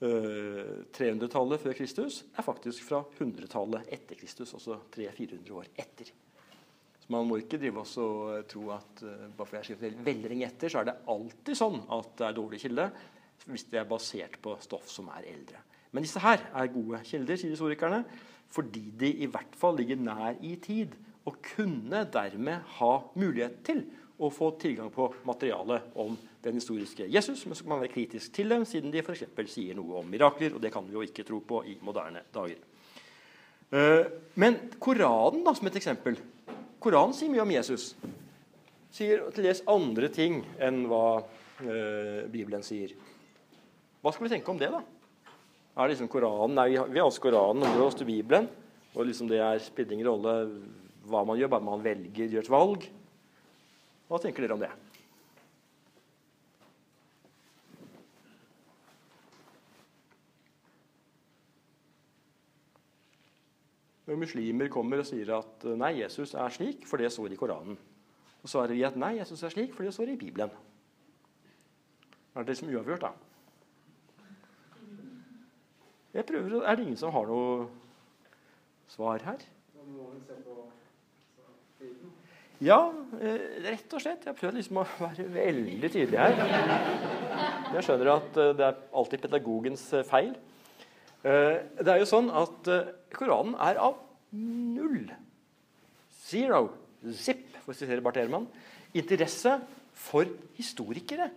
[0.01, 6.11] 300-tallet eh, før Kristus er faktisk fra 100-tallet etter Kristus, altså 300-400 år etter.
[6.99, 10.31] Så Man må ikke drive oss og eh, tro at uh, bare fordi jeg veldig
[10.33, 12.89] lenge etter, så er det alltid sånn at det er dårlig kilde
[13.45, 15.59] hvis det er basert på stoff som er eldre.
[15.93, 18.01] Men disse her er gode kilder, sier historikerne,
[18.51, 20.95] fordi de i hvert fall ligger nær i tid
[21.27, 23.83] og kunne dermed ha mulighet til
[24.17, 26.15] å få tilgang på materialet om
[26.45, 29.25] den historiske Jesus, men så kan man være kritisk til dem, siden de f.eks.
[29.51, 32.61] sier noe om mirakler, og det kan vi jo ikke tro på i moderne dager.
[33.73, 34.05] Eh,
[34.39, 36.19] men Koranen, da, som et eksempel.
[36.81, 37.93] Koranen sier mye om Jesus.
[38.93, 42.93] Sier til dels andre ting enn hva eh, Bibelen sier.
[44.05, 44.83] Hva skal vi tenke om det, da?
[45.75, 48.47] Er liksom Koranen, nei, Vi har også Koranen og oss til Bibelen.
[48.95, 50.37] Og liksom det er, spiller ingen rolle
[51.09, 52.85] hva man gjør, bare man velger, gjør et valg.
[54.07, 54.71] Hva tenker dere om det?
[64.05, 67.39] Når muslimer kommer og sier at eh, nei, Jesus er slik, for det står i
[67.39, 67.77] Koranen.
[68.45, 70.53] Og svarer vi at nei, Jesus er slik, for det står i Bibelen.
[72.35, 73.13] Er det liksom uavgjort, da?
[76.15, 77.67] Jeg prøver, Er det ingen som har noe
[78.87, 79.41] svar her?
[82.63, 84.23] Ja, eh, rett og slett.
[84.25, 86.37] Jeg prøver liksom å være veldig tydelig her.
[87.75, 90.35] Jeg skjønner at eh, det er alltid pedagogens feil.
[91.25, 93.97] Eh, Det er jo sånn at eh, Koranen er av
[94.35, 95.07] null,
[96.25, 96.67] zero,
[97.09, 98.45] zip, for å sitere Barth Ehrmann,
[98.95, 99.57] interesse
[99.95, 101.31] for historikere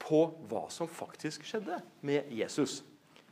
[0.00, 2.80] på hva som faktisk skjedde med Jesus.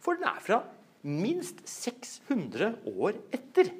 [0.02, 0.60] For den er fra
[1.04, 3.70] minst 600 år etter.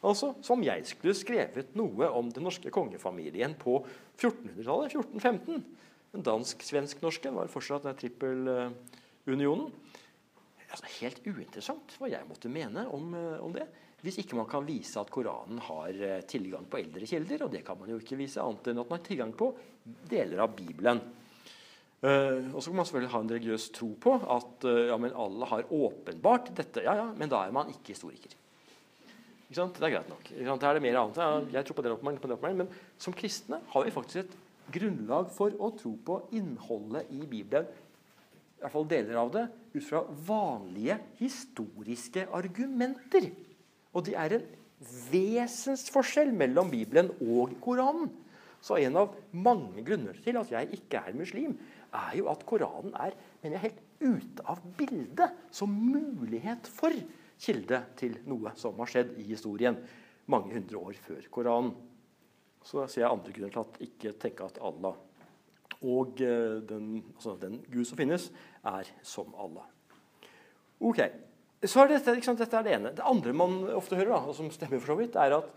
[0.00, 3.78] Altså som jeg skulle skrevet noe om den norske kongefamilien på
[4.16, 4.96] 1400-tallet.
[4.96, 5.64] 1415.
[6.10, 9.68] Den dansk-svensk-norske var fortsatt den trippelunionen.
[10.70, 13.66] Altså, helt uinteressant hva jeg måtte mene om, eh, om det.
[14.00, 17.44] Hvis ikke man kan vise at Koranen har eh, tilgang på eldre kilder.
[17.46, 19.50] Og det kan man jo ikke vise, annet enn at man har tilgang på
[20.08, 21.02] deler av Bibelen.
[22.00, 25.12] Uh, og så kan man selvfølgelig ha en religiøs tro på at uh, ja, men
[25.12, 26.80] alle har åpenbart dette.
[26.86, 28.32] Ja, ja, men da er man ikke historiker.
[29.50, 29.76] Ikke sant?
[29.76, 30.30] Det er greit nok.
[30.30, 30.62] Ikke sant?
[30.62, 31.20] Det er det mer annet.
[31.20, 32.70] Ja, jeg tror på det oppmaringen, på den oppmaringen.
[32.70, 34.38] Men som kristne har vi faktisk et
[34.72, 37.68] grunnlag for å tro på innholdet i Bibelen.
[38.60, 43.30] I hvert fall deler av det ut fra vanlige historiske argumenter.
[43.96, 44.44] Og det er en
[45.08, 48.10] vesensforskjell mellom Bibelen og Koranen.
[48.60, 51.56] Så en av mange grunner til at jeg ikke er muslim,
[51.96, 56.92] er jo at Koranen er men jeg, helt ute av bildet som mulighet for
[57.40, 59.78] kilde til noe som har skjedd i historien
[60.30, 61.72] mange hundre år før Koranen.
[62.60, 64.98] Så ser jeg andre grunner til at ikke tenke at Allah
[65.80, 68.28] og eh, den, altså den Gud som finnes,
[68.64, 69.66] er som Allah.
[70.80, 71.00] Ok,
[71.64, 72.92] så er dette, sant, dette er det ene.
[72.96, 75.50] Det andre man ofte hører, da, og som stemmer for så vidt, er at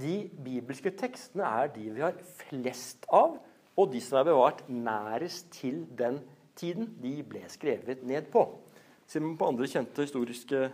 [0.00, 3.38] de bibelske tekstene er de vi har flest av,
[3.78, 6.20] og de som er bevart nærest til den
[6.58, 8.44] tiden de ble skrevet ned på.
[9.06, 10.68] Ser man på andre kjente historiske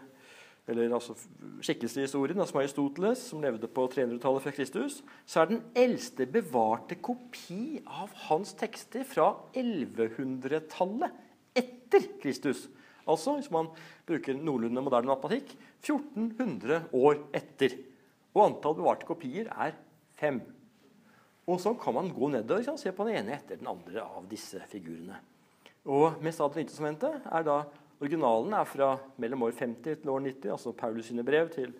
[0.66, 1.14] eller altså
[1.62, 6.26] skikkelser i historien, som Aristoteles, som levde på 300-tallet før Kristus, så er den eldste
[6.26, 11.22] bevarte kopi av hans tekster fra 1100-tallet
[11.56, 12.66] etter Kristus.
[13.06, 13.70] Altså, hvis man
[14.08, 15.54] bruker noenlunde moderne matematikk,
[15.84, 17.78] 1400 år etter.
[18.34, 19.76] Og antall bevarte kopier er
[20.18, 20.42] fem.
[21.46, 24.26] Og så kan man gå nedover og se på den ene etter den andre av
[24.26, 25.20] disse figurene.
[25.86, 27.60] Og mest av det nytestamentet er da
[28.00, 28.90] Originalen er fra
[29.22, 31.72] mellom år 50 til år 90, altså Paulus sine brev til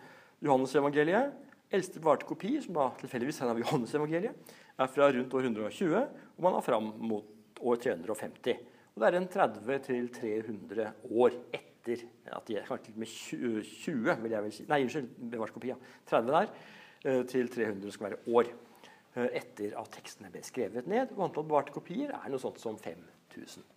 [0.45, 1.35] Johannes-evangeliet.
[1.73, 5.97] Eldste bevarte kopi, som da tilfeldigvis er av Johannes-evangeliet, er fra rundt år 120,
[6.37, 8.65] og man er fram mot år 350.
[8.95, 14.45] Og det er en 30-300 år etter at de er kanskje med 20, vil jeg
[14.47, 14.65] vel si.
[14.71, 15.75] Nei, unnskyld, bevart kopi.
[15.75, 15.77] Ja.
[16.09, 16.49] 30 der
[17.05, 21.13] eh, til 300 skal være år eh, etter at tekstene ble skrevet ned.
[21.13, 23.76] Og antall bevarte kopier er noe sånt som 5000.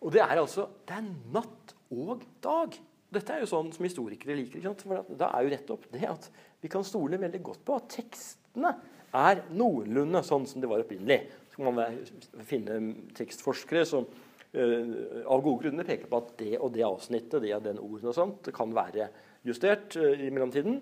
[0.00, 2.76] Og det er altså det er natt og dag.
[3.10, 4.60] Dette er jo sånn som historikere liker.
[4.60, 4.84] ikke sant?
[4.86, 6.30] For da er jo nettopp det at
[6.62, 8.72] vi kan stole veldig godt på at tekstene
[9.16, 11.24] er noenlunde sånn som det var opprinnelig.
[11.50, 11.98] Så kan man
[12.46, 12.78] finne
[13.18, 17.66] tekstforskere som uh, av gode grunner peker på at det og det avsnittet, det og
[17.66, 19.10] den ordene og sånt, kan være
[19.46, 20.78] justert uh, i mellomtiden.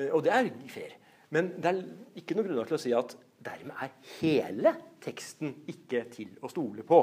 [0.00, 0.96] Uh, og det er fair.
[1.34, 1.84] Men det er
[2.16, 4.72] ikke noe grunnlag til å si at dermed er hele
[5.04, 7.02] teksten ikke til å stole på.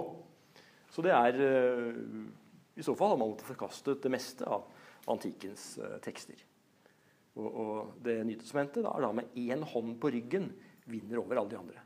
[0.94, 1.40] Så det er
[2.78, 4.68] I så fall har man måttet forkastet det meste av
[5.10, 5.74] antikkens
[6.06, 6.38] tekster.
[7.34, 10.52] Og, og det Nytestamentet er da med én hånd på ryggen
[10.86, 11.82] vinner over alle de andre.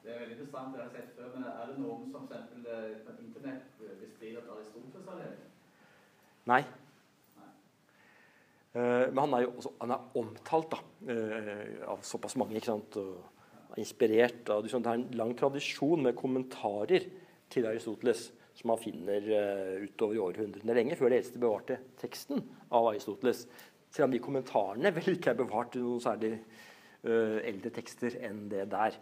[0.00, 2.36] Det er veldig interessant, det har jeg sett før, men er det noen som for
[2.40, 5.42] eksempel på internett bestrider at Aristoteles har levd?
[6.50, 6.62] Nei.
[8.70, 12.56] Uh, men han er jo også, han er omtalt da, uh, av såpass mange.
[12.56, 12.98] ikke sant?
[13.00, 17.06] Og inspirert av, Det er en lang tradisjon med kommentarer
[17.50, 18.28] til Aristoteles
[18.58, 23.46] som man finner uh, utover i århundrene lenge, før det eldste bevarte teksten av Aristoteles.
[23.90, 26.36] Selv om de kommentarene vel ikke er bevart i noen særlig
[27.00, 28.98] eldre tekster enn det der.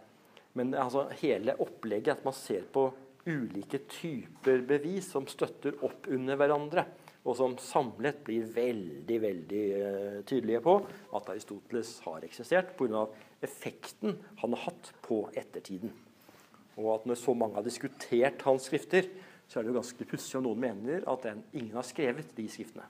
[0.55, 2.85] Men altså, hele opplegget at man ser på
[3.27, 6.85] ulike typer bevis som støtter opp under hverandre,
[7.27, 10.77] og som samlet blir veldig veldig uh, tydelige på
[11.17, 13.07] at Aristoteles har eksistert pga.
[13.41, 15.91] effekten han har hatt på ettertiden.
[16.79, 19.09] Og at når så mange har diskutert hans skrifter,
[19.49, 22.45] så er det jo ganske pussig om noen mener at den, ingen har skrevet de
[22.51, 22.85] skriftene.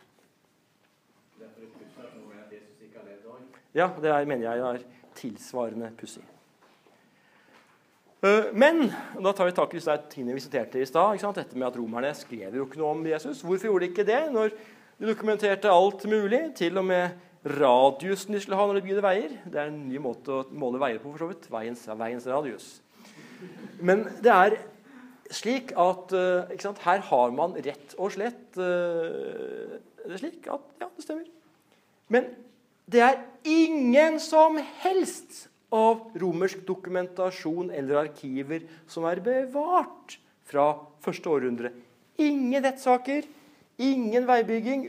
[3.76, 4.84] Ja, det er, mener jeg er
[5.18, 6.26] tilsvarende pussig.
[8.20, 8.90] Uh, men
[9.24, 11.22] da tar vi tak i disse tingene vi siterte i stad.
[11.38, 13.46] Dette med at romerne skrev jo ikke noe om Jesus.
[13.46, 16.42] Hvorfor gjorde de ikke det når de dokumenterte alt mulig?
[16.60, 17.16] Til og med
[17.46, 19.38] radiusen de skulle ha når de bygde veier.
[19.46, 21.48] Det er en ny måte å måle veier på, for så vidt.
[21.54, 22.74] Veiens, veiens radius.
[23.80, 24.58] Men det er
[25.34, 30.50] slik at eh, ikke sant, her har man rett og slett eh, Det er slik
[30.50, 31.28] at Ja, det stemmer.
[32.10, 32.32] Men
[32.90, 40.18] det er ingen som helst av romersk dokumentasjon eller arkiver som er bevart
[40.50, 40.72] fra
[41.06, 41.70] første århundre.
[42.18, 43.28] Ingen rettssaker,
[43.78, 44.88] ingen veibygging,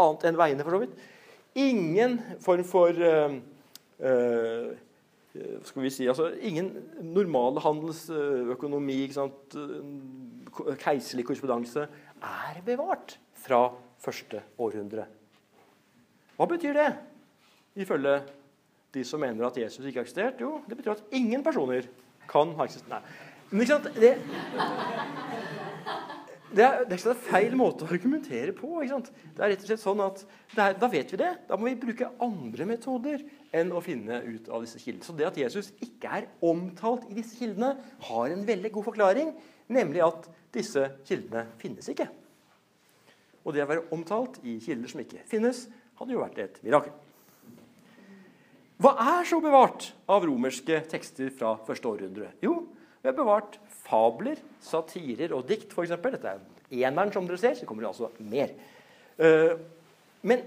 [0.00, 0.94] annet enn veiene, for så vidt.
[1.60, 3.36] Ingen form for uh,
[4.00, 4.72] eh,
[5.64, 6.68] skal vi si, altså Ingen
[7.00, 11.86] normale handelsøkonomi, eh, keiserlig korrespondanse,
[12.22, 13.62] er bevart fra
[14.02, 15.06] første århundre.
[16.36, 16.88] Hva betyr det,
[17.76, 18.20] ifølge
[18.92, 20.40] de som mener at Jesus ikke har eksistert?
[20.40, 21.88] Jo, det betyr at ingen personer
[22.28, 22.90] kan ha eksistert.
[22.90, 23.00] Nei.
[23.52, 23.88] Men ikke sant?
[24.00, 24.12] Det,
[26.52, 28.70] det er, det er ikke en feil måte å argumentere på.
[28.82, 29.10] ikke sant?
[29.36, 30.24] Det er rett og slett sånn at
[30.56, 31.30] er, Da vet vi det.
[31.48, 33.22] Da må vi bruke andre metoder
[33.56, 35.06] enn å finne ut av disse kildene.
[35.06, 37.74] Så det at Jesus ikke er omtalt i disse kildene,
[38.08, 39.32] har en veldig god forklaring,
[39.72, 42.08] nemlig at disse kildene finnes ikke.
[43.42, 45.64] Og det å være omtalt i kilder som ikke finnes,
[45.98, 46.94] hadde jo vært et mirakel.
[48.82, 52.32] Hva er så bevart av romerske tekster fra første århundre?
[52.42, 52.64] Jo,
[53.02, 55.90] vi har bevart fabler, satirer og dikt, f.eks.
[55.90, 57.56] Dette er eneren, som dere ser.
[57.58, 58.52] Så kommer det altså mer.
[59.18, 59.56] Eh,
[60.22, 60.44] men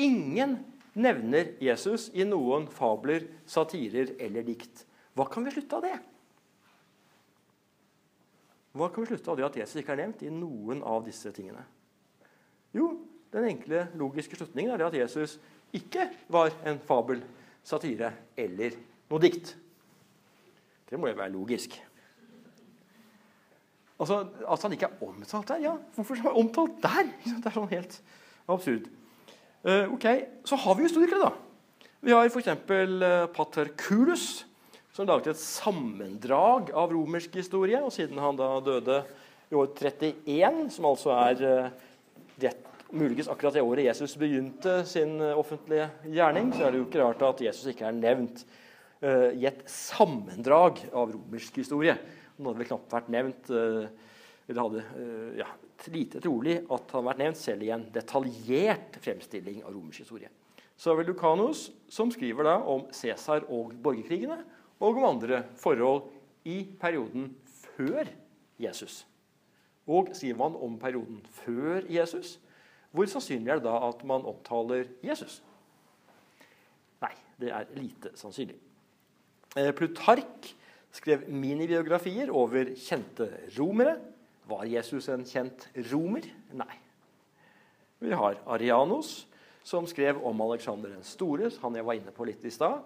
[0.00, 0.56] ingen
[0.96, 4.86] nevner Jesus i noen fabler, satirer eller dikt.
[5.14, 5.96] Hva kan vi slutte av det?
[8.74, 11.30] Hva kan vi slutte av det at Jesus ikke er nevnt i noen av disse
[11.36, 11.62] tingene?
[12.74, 12.88] Jo,
[13.34, 15.36] den enkle logiske slutningen er det at Jesus
[15.74, 17.20] ikke var en fabel,
[17.66, 18.74] satire eller
[19.10, 19.52] noe dikt.
[20.94, 21.72] Det må jo være logisk.
[23.98, 25.62] Altså, At han ikke er omtalt der?
[25.64, 27.08] Ja, hvorfor er han omtalt der?
[27.42, 27.96] Det er sånn helt
[28.46, 28.86] absurd.
[29.66, 30.06] Uh, ok,
[30.46, 31.90] Så har vi historikere, da.
[32.04, 32.52] Vi har f.eks.
[32.70, 34.46] Uh, Pater Kulus,
[34.94, 37.82] som laget et sammendrag av romersk historie.
[37.82, 39.02] og Siden han da døde
[39.50, 41.86] i år 31, som altså er uh,
[42.44, 47.02] rett, muligens akkurat det året Jesus begynte sin offentlige gjerning, så er det jo ikke
[47.02, 48.44] rart at Jesus ikke er nevnt
[49.04, 51.96] i et sammendrag av romersk historie.
[52.38, 53.84] Nå hadde vel knapt vært nevnt uh,
[54.48, 54.84] eller hadde
[55.38, 55.46] ja,
[55.92, 60.30] lite trolig at han hadde vært nevnt selv i en detaljert fremstilling av romersk historie.
[60.76, 64.40] Så er det Lucanus som skriver da om Cæsar og borgerkrigene,
[64.82, 66.10] og om andre forhold
[66.44, 67.30] i perioden
[67.76, 68.08] før
[68.60, 69.04] Jesus.
[69.86, 72.38] Og skriver man om perioden før Jesus,
[72.90, 75.40] hvor sannsynlig er det da at man omtaler Jesus?
[77.02, 78.58] Nei, det er lite sannsynlig.
[79.54, 80.48] Plutark
[80.94, 83.28] skrev minibiografier over kjente
[83.58, 83.96] romere.
[84.50, 86.26] Var Jesus en kjent romer?
[86.54, 86.74] Nei.
[88.04, 89.22] Vi har Arianos,
[89.64, 92.82] som skrev om Aleksander den store, han jeg var inne på litt i stad.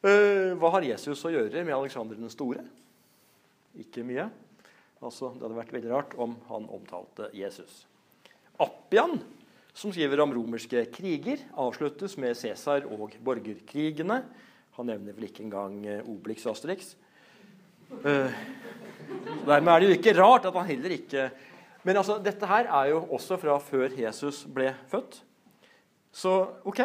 [0.00, 2.62] Hva har Jesus å gjøre med Aleksander den store?
[3.76, 4.30] Ikke mye.
[5.00, 7.82] Altså, det hadde vært veldig rart om han omtalte Jesus.
[8.60, 9.18] Appian,
[9.76, 14.22] som skriver om romerske kriger, avsluttes med Cæsar og borgerkrigene.
[14.78, 16.94] Han nevner vel ikke engang Obelix og Asterix.
[17.90, 18.30] Uh,
[19.46, 21.24] dermed er det jo ikke rart at han heller ikke
[21.82, 25.22] Men altså, dette her er jo også fra før Jesus ble født.
[26.12, 26.34] Så
[26.68, 26.82] OK.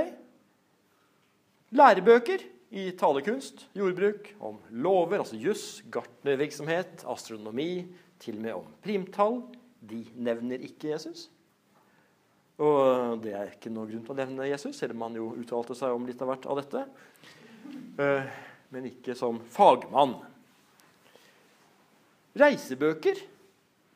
[1.75, 7.85] Lærebøker i talekunst, jordbruk, om lover, altså juss, gartnervirksomhet, astronomi,
[8.19, 9.41] til og med om primtall.
[9.83, 11.27] De nevner ikke Jesus.
[12.55, 15.75] Og det er ikke noe grunn til å nevne Jesus, selv om han jo uttalte
[15.75, 16.85] seg om litt av hvert av dette.
[17.99, 18.27] Uh,
[18.73, 20.17] men ikke som fagmann.
[22.35, 23.21] Reisebøker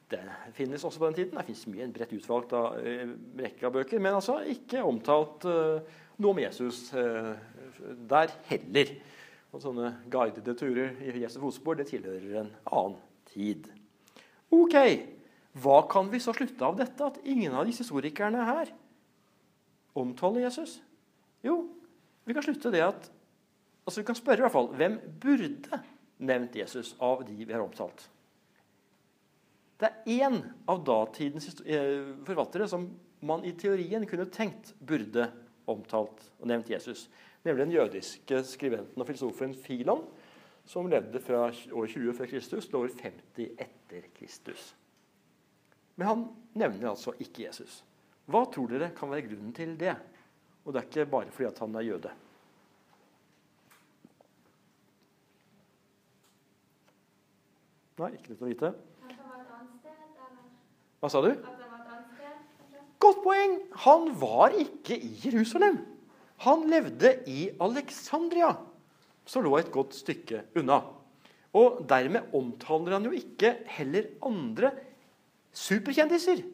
[0.09, 0.23] det
[0.57, 1.35] finnes også på den tiden.
[1.37, 5.45] Det finnes mye en bredt utvalgt av, uh, rekke av bøker, men altså ikke omtalt
[5.49, 6.89] uh, noe om Jesus
[8.09, 8.95] der heller.
[9.49, 12.97] Og sånne guidede turer i Jesu fotspor det tilhører en annen
[13.31, 13.69] tid.
[14.53, 14.75] Ok,
[15.59, 18.69] Hva kan vi så slutte av dette, at ingen av disse historikerne her
[19.97, 20.77] omtaler Jesus?
[21.43, 21.63] Jo,
[22.27, 23.09] vi kan slutte det at
[23.89, 25.81] altså Vi kan spørre i hvert fall hvem burde
[26.29, 28.05] nevnt Jesus av de vi har omtalt.
[29.79, 31.47] Det er én av datidens
[32.27, 32.89] forfattere som
[33.25, 35.29] man i teorien kunne tenkt burde
[35.69, 37.07] omtalt og nevnt Jesus.
[37.47, 40.03] Nemlig den jødiske skribenten og filosofen Filon,
[40.67, 44.73] som levde fra år 20 før Kristus til år 50 etter Kristus.
[45.95, 46.25] Men han
[46.59, 47.81] nevner altså ikke Jesus.
[48.29, 49.95] Hva tror dere kan være grunnen til det?
[50.65, 52.11] Og det er ikke bare fordi han er jøde.
[57.99, 58.69] Nei, ikke nytt å vite.
[60.99, 61.31] Hva sa du?
[62.99, 63.55] Godt poeng!
[63.85, 65.81] Han var ikke i Jerusalem.
[66.39, 68.53] han levde i Alexandria,
[69.27, 70.77] som lå et godt stykke unna.
[71.59, 74.71] Og dermed omtaler han jo ikke heller andre
[75.51, 76.45] superkjendiser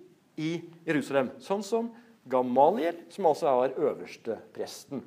[0.42, 0.52] i
[0.88, 1.92] Jerusalem, sånn som
[2.26, 5.04] Gamaliel, som altså er øverste presten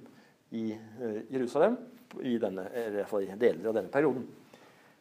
[0.54, 1.74] i eh, Jerusalem
[2.22, 4.28] i, denne, i deler av denne perioden.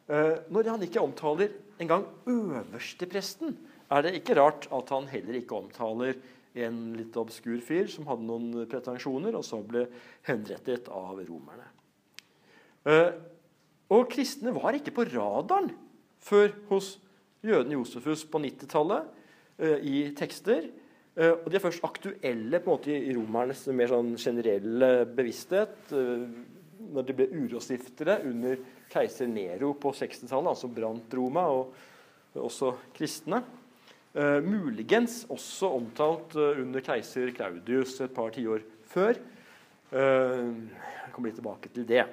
[0.08, 3.56] Eh, Når han ikke omtaler engang øverstepresten,
[3.92, 6.16] er det ikke rart at han heller ikke omtaler
[6.58, 9.84] en litt obskur fyr som hadde noen pretensjoner, og så ble
[10.26, 11.68] henrettet av romerne.
[12.88, 13.12] Eh,
[13.88, 15.70] Og kristne var ikke på radaren
[16.20, 16.98] før hos
[17.40, 19.06] jøden Josefus på 90-tallet
[19.58, 20.68] eh, i tekster.
[21.18, 27.06] Og de er først aktuelle på en måte i romernes mer sånn generelle bevissthet når
[27.08, 28.60] de ble urostiftere under
[28.92, 33.42] keiser Nero på 60-tallet, altså brant Roma, og også kristne.
[34.16, 39.20] Uh, muligens også omtalt uh, under keiser Claudius et par tiår før.
[39.92, 42.06] Uh, jeg kommer litt tilbake til det.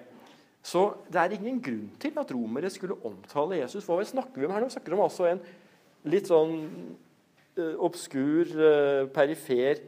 [0.66, 3.86] Så det er ingen grunn til at romere skulle omtale Jesus.
[3.88, 4.70] Hva snakker vi om her nå?
[4.70, 5.42] Vi snakker om altså en
[6.10, 6.56] litt sånn
[7.56, 8.50] obskur,
[9.16, 9.80] perifer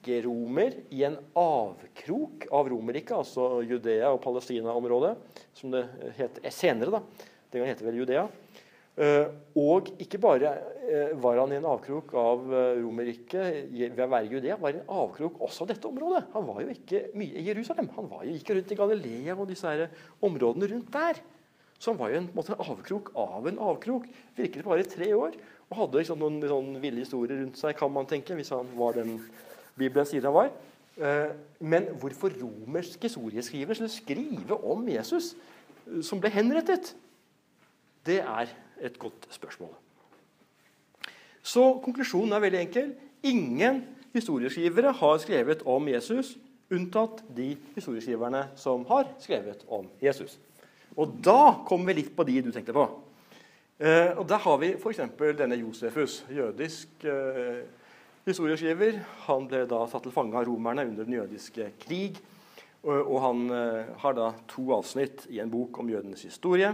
[0.00, 5.14] ikke-romer i en avkrok av Romerriket, altså Judea og Palestina-området,
[5.54, 5.84] som det
[6.16, 6.90] het senere.
[6.90, 7.02] da.
[7.52, 8.28] Den gang het det vel Judea.
[9.00, 9.26] Eh,
[9.56, 10.50] og ikke bare
[10.84, 14.80] eh, var han i en avkrok av eh, Romerriket ved å være Judea, var i
[14.80, 16.24] en avkrok også av dette området.
[16.34, 17.88] Han var jo ikke mye i Jerusalem.
[17.96, 19.86] Han var jo ikke rundt i Galilea og disse her
[20.26, 21.22] områdene rundt der.
[21.80, 24.10] Så han var jo en, måte, en avkrok av en avkrok.
[24.36, 25.38] Virket bare i tre år.
[25.70, 28.98] Og hadde liksom noen sånn ville historier rundt seg, kan man tenke, hvis han var
[28.98, 29.20] den
[29.80, 30.50] Bibelen sier han var.
[31.00, 35.34] Eh, Men hvorfor romerske historieskrivere skulle skrive om Jesus
[35.86, 36.94] eh, som ble henrettet,
[38.06, 39.72] det er et godt spørsmål.
[41.42, 42.92] Så konklusjonen er veldig enkel.
[43.22, 46.36] Ingen historieskrivere har skrevet om Jesus,
[46.70, 50.38] unntatt de historieskriverne som har skrevet om Jesus.
[50.96, 52.86] Og da kommer vi litt på de du tenkte på.
[53.80, 55.00] Eh, og Der har vi f.eks.
[55.38, 56.88] denne Josefus, jødisk
[58.26, 59.00] historieskriver.
[59.26, 62.20] Han ble da satt til fange av romerne under den jødiske krig.
[62.80, 66.72] Og, han eh, har da to avsnitt i en bok om jødenes historie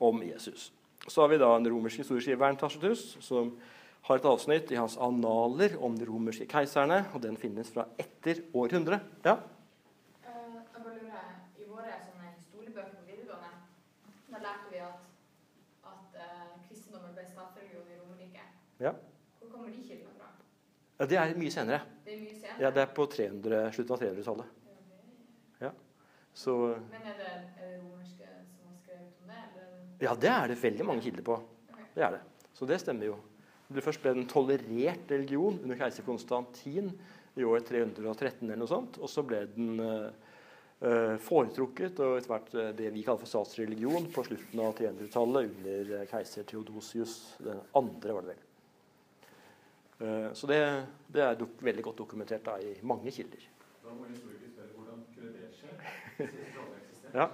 [0.00, 0.70] om Jesus.
[1.04, 3.50] Så har vi da den romerske historieskriveren Tacitus, som
[4.08, 7.04] har et avsnitt i hans analer om de romerske keiserne.
[7.12, 9.02] og Den finnes fra etter århundre.
[9.26, 9.36] Ja,
[11.12, 11.92] Eh, I våre
[12.36, 13.50] historiebøker på videregående
[14.32, 15.04] da lærte vi at,
[15.86, 18.48] at eh, kristendommen ble statsreligion i Romerriket.
[18.80, 18.92] Ja.
[19.38, 20.30] Hvor kommer de kildene fra?
[21.02, 21.82] Ja, Det er mye senere.
[22.06, 22.58] Det er mye senere.
[22.62, 24.58] Ja, Det er på 300, slutten av 300-tallet.
[26.32, 26.52] Så
[26.90, 29.40] Men er det, er det romerske som har skrevet om det?
[29.52, 29.72] Eller?
[30.00, 31.36] Ja, det er det veldig mange kilder på.
[31.92, 32.20] Det er det.
[32.56, 33.16] Så det stemmer jo.
[33.72, 36.88] Det først ble den tolerert religion under keiser Konstantin
[37.36, 38.96] i år 313 eller noe sånt.
[39.00, 44.08] Og så ble den eh, foretrukket og etter hvert eh, det vi kaller for statsreligion
[44.12, 48.42] på slutten av 300-tallet under keiser Theodosius den andre, var det vel.
[50.02, 50.58] Eh, så det,
[51.14, 53.38] det er veldig godt dokumentert da, i mange kilder.
[53.84, 55.70] Da må historikere spørre hvordan kunne det skje?
[57.12, 57.26] Ja.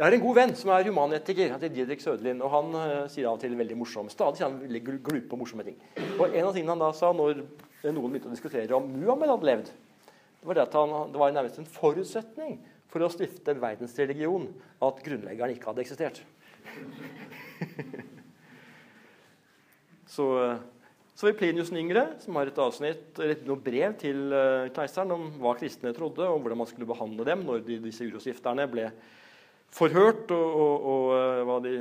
[0.00, 1.50] Jeg har en god venn som er humanetiker.
[1.52, 2.40] Han heter Didrik Søderlin.
[2.44, 5.32] og Han uh, sier av og til veldig morsom, stadig sier han veldig gl- glupe
[5.36, 5.76] og morsomme ting.
[6.18, 7.34] Og En av tingene han da sa når
[7.84, 9.68] noen begynte å diskutere om Muhammed hadde levd,
[10.40, 12.52] det var det at han, det var nærmest en forutsetning
[12.92, 14.46] for å stifte en verdensreligion
[14.88, 16.16] at grunnleggeren ikke hadde eksistert.
[20.16, 20.56] så, eh,
[21.20, 24.70] så vil vi Plinius den yngre, som har et avsnitt, eller noe brev til eh,
[24.72, 28.64] keiseren om hva kristne trodde, og hvordan man skulle behandle dem når de, disse urosgifterne
[28.72, 28.86] ble
[29.76, 31.72] forhørt, og, og, og eh, hva de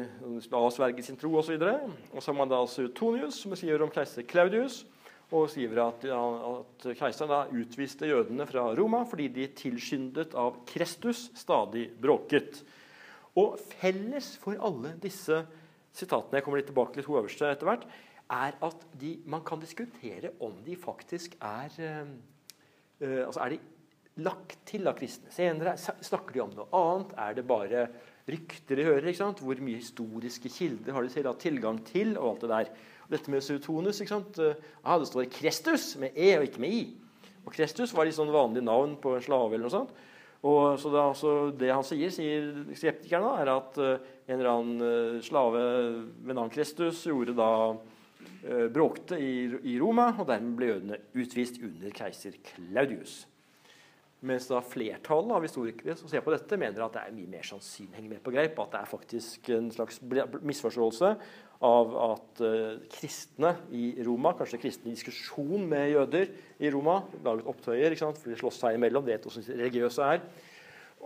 [0.43, 1.55] skulle avsverge sin tro osv.
[1.55, 2.59] Og, og så har man da
[2.97, 4.81] Tonius, som skriver om keiser Claudius,
[5.29, 11.29] og skriver at, at keiseren da utviste jødene fra Roma fordi de tilskyndet av Krestus
[11.39, 12.59] stadig bråket.
[13.39, 15.45] Og felles for alle disse
[15.95, 17.87] sitatene jeg kommer litt tilbake til to øverste etter hvert,
[18.29, 22.11] er at de, man kan diskutere om de faktisk er eh,
[23.01, 23.59] eh, altså er de
[24.19, 25.31] lagt til av kristne.
[25.33, 27.13] Senere snakker de om noe annet.
[27.23, 27.85] Er det bare
[28.29, 29.09] rykter de hører?
[29.09, 29.43] ikke sant?
[29.43, 32.17] Hvor mye historiske kilder har de selv hatt tilgang til?
[32.17, 32.71] og alt det der.
[33.09, 36.83] Dette med Suetonus ah, Det står Krestus med E og ikke med I.
[37.45, 39.55] Og Krestus var litt sånn vanlig navn på en slave.
[39.55, 39.95] eller noe sånt.
[40.43, 45.23] Og så det, altså, det han sier, sier skeptikerne, er at eh, en eller annen
[45.25, 45.63] slave
[46.23, 47.49] ved navn Krestus gjorde da
[48.73, 53.21] bråkte i, Roma, og dermed ble jødene utvist under keiser Claudius.
[54.19, 57.45] Mens da flertallet av historikere som ser på dette, mener at det er mye mer
[57.47, 61.13] sannsynlig henger med på greip, at det er faktisk en slags misforståelse
[61.69, 67.47] av at eh, kristne i Roma, kanskje kristne i diskusjon med jøder i Roma, laget
[67.51, 68.19] opptøyer ikke sant?
[68.19, 70.23] for de slåss seg imellom, vet hvordan religiøse er.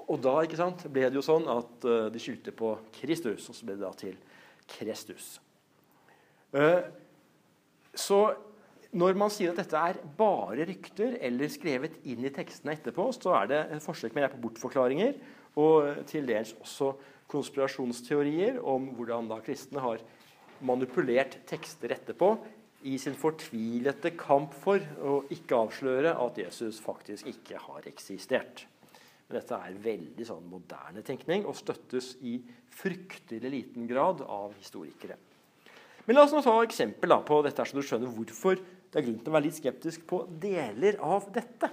[0.08, 3.58] Og da ikke sant, ble det jo sånn at eh, de skyldte på Kristus, og
[3.58, 4.18] så ble det da til
[4.74, 5.36] Krestus.
[6.54, 6.82] Eh,
[7.94, 8.26] så
[8.94, 13.34] når man sier at dette er bare rykter eller skrevet inn i tekstene etterpå, så
[13.40, 15.16] er det et forsøk med på bortforklaringer
[15.62, 16.92] og til dels også
[17.34, 20.04] konspirasjonsteorier om hvordan da kristne har
[20.64, 22.36] manipulert tekster etterpå
[22.90, 28.66] i sin fortvilete kamp for å ikke avsløre at Jesus faktisk ikke har eksistert.
[29.26, 32.38] Men dette er veldig sånn moderne tenkning og støttes i
[32.74, 35.18] fryktelig liten grad av historikere.
[36.06, 39.00] Men la oss nå ta et eksempel da, på dette, så du skjønner hvorfor det
[39.00, 41.70] er grunn til å være litt skeptisk på deler av dette.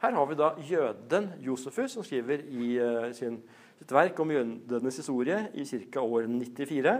[0.00, 3.40] Her har vi da jøden Josefus, som skriver i uh, sin,
[3.80, 6.04] sitt verk om jødenes historie i ca.
[6.04, 6.94] år 94.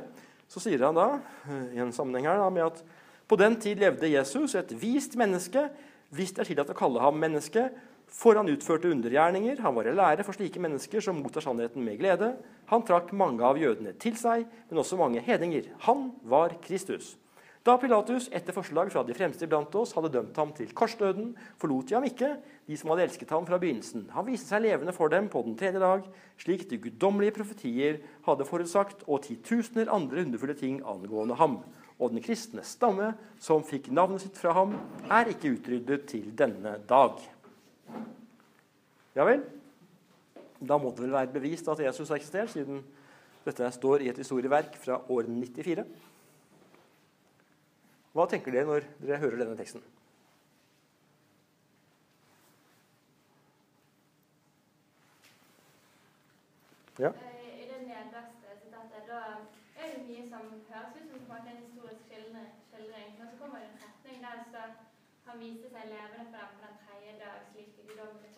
[0.50, 2.82] Så sier han da uh, i en sammenheng her da, med at
[3.30, 5.68] på den tid levde Jesus, et vist menneske,
[6.10, 7.68] hvis det er tillatt å kalle ham menneske,
[8.10, 9.62] for han utførte undergjerninger.
[9.62, 12.34] Han var en lærer for slike mennesker som mottar sannheten med glede.
[12.72, 15.70] Han trakk mange av jødene til seg, men også mange hedninger.
[15.86, 17.14] Han var Kristus.
[17.60, 21.90] Da Pilatus etter forslag fra de fremste blant oss hadde dømt ham til korsdøden, forlot
[21.90, 22.30] de ham ikke,
[22.64, 24.06] de som hadde elsket ham fra begynnelsen.
[24.14, 26.06] Han viste seg levende for dem på den tredje dag,
[26.40, 31.58] slik de guddommelige profetier hadde forutsagt, og titusener andre underfulle ting angående ham.
[32.00, 34.72] Og den kristne stamme, som fikk navnet sitt fra ham,
[35.12, 37.20] er ikke utryddet til denne dag.
[39.16, 39.42] Ja vel?
[40.60, 42.82] Da må det vel være bevist at Jesus har eksistert, siden
[43.46, 45.86] dette står i et historieverk fra år 94.
[48.12, 49.82] Hva tenker dere når dere hører denne teksten?
[57.00, 57.08] Ja.
[57.08, 59.20] Eh, I det nederste sitatet da
[59.80, 63.14] er det mye som høres ut som en historisk skildring.
[63.16, 64.66] Men så kommer det en setning der det
[65.24, 68.34] han viste seg levende for dem på den tredje dag, slik de guddommelige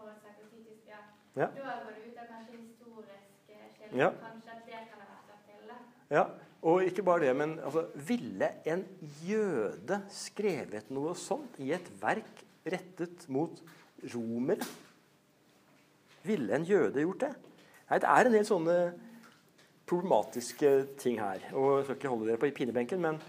[0.00, 0.42] hadde forutsagt.
[0.44, 1.00] og typisk, ja.
[1.36, 1.48] Ja.
[1.56, 3.98] Da går det ut av kanskje historiske eh.
[3.98, 4.10] Ja.
[4.20, 5.74] Kanskje at det kan ha vært til.
[6.10, 6.24] Ja,
[6.62, 8.84] og ikke bare det, men altså, ville en
[9.24, 13.62] jøde skrevet noe sånt i et verk rettet mot
[14.14, 14.66] romere?
[16.26, 17.32] Ville en jøde gjort det?
[17.90, 18.76] Nei, det er en del sånne
[19.90, 20.70] problematiske
[21.00, 21.42] ting her.
[21.56, 23.20] Og Jeg skal ikke holde dere på pinebenken, men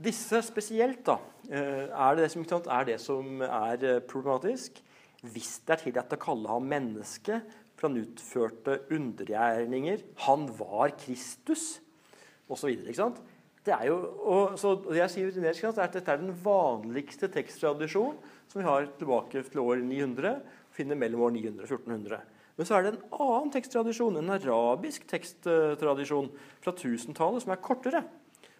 [0.00, 1.16] disse spesielt da,
[1.48, 4.82] eh, er det som, er det som er eh, problematisk.
[5.20, 7.40] Hvis det er tillatt å kalle ham menneske,
[7.76, 11.78] for han utførte undergjerninger, han var Kristus,
[12.50, 12.72] osv.
[13.60, 18.16] Det er jo, og, så jeg sier er at Dette er den vanligste teksttradisjonen
[18.50, 20.40] som vi har tilbake til år 900.
[20.74, 22.20] finner mellom år 900 og 1400.
[22.56, 28.02] Men så er det en annen teksttradisjon, en arabisk teksttradisjon fra 1000-tallet, som er kortere.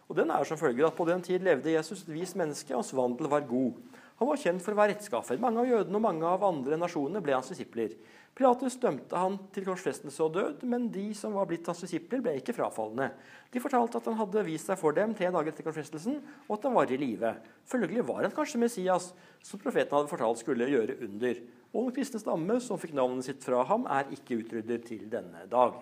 [0.09, 2.95] Og den er som følger at På den tid levde Jesus et vist menneske, hans
[2.97, 3.77] vandel var god.
[4.21, 5.39] Han var kjent for å være rettskaffer.
[5.41, 7.95] Mange av jødene og mange av andre nasjoner ble hans disipler.
[8.37, 12.35] Pilatus dømte han til korsfestelse og død, men de som var blitt hans disipler, ble
[12.37, 13.15] ikke frafallende.
[13.49, 16.67] De fortalte at han hadde vist seg for dem tre dager etter korsfestelsen, og at
[16.69, 17.33] han var i live.
[17.73, 19.09] Følgelig var han kanskje Messias,
[19.41, 21.41] som profeten hadde fortalt skulle gjøre under.
[21.73, 25.47] Og den kristne stamme, som fikk navnet sitt fra ham, er ikke utryddet til denne
[25.49, 25.81] dag.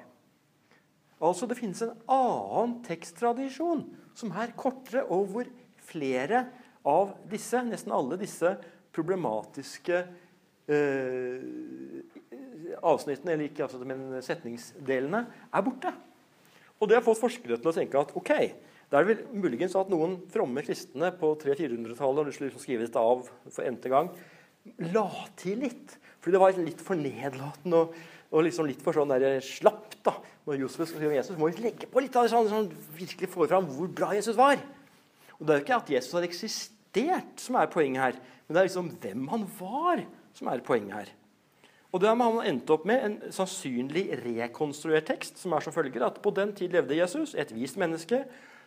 [1.19, 3.83] Altså, Det finnes en annen teksttradisjon
[4.15, 5.51] som er kortere, og hvor
[5.89, 6.47] flere
[6.87, 8.55] av disse, nesten alle disse
[8.95, 10.01] problematiske
[10.69, 11.45] eh,
[12.79, 15.25] avsnittene, eller ikke avsnittene, men setningsdelene,
[15.55, 15.93] er borte.
[16.79, 18.33] Og det har fått forskere til å tenke at ok,
[18.89, 23.27] det er vel muligens at noen fromme kristne på 300-400-tallet har lyst til skrive av
[23.27, 24.09] for n-te gang,
[24.95, 25.09] la
[25.39, 25.99] til litt.
[26.19, 27.99] Fordi det var litt for nedlatende og,
[28.33, 29.99] og liksom litt for sånn der slapt.
[30.07, 30.17] da.
[30.49, 33.29] Når Josef skriver om Jesus, må vi legge på litt av det sånn, sånn virkelig
[33.33, 34.57] få fram hvor bra Jesus var.
[35.39, 38.61] Og Det er jo ikke at Jesus har eksistert som er poenget her, men det
[38.61, 41.15] er liksom hvem han var, som er poenget her.
[41.89, 46.05] Og det har han endt opp med en sannsynlig rekonstruert tekst, som er som følger
[46.05, 48.27] at på den tid levde Jesus, et vist menneske,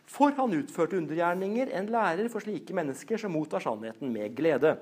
[0.10, 4.74] for han utførte undergjerninger, en lærer for slike mennesker som mottar sannheten med glede.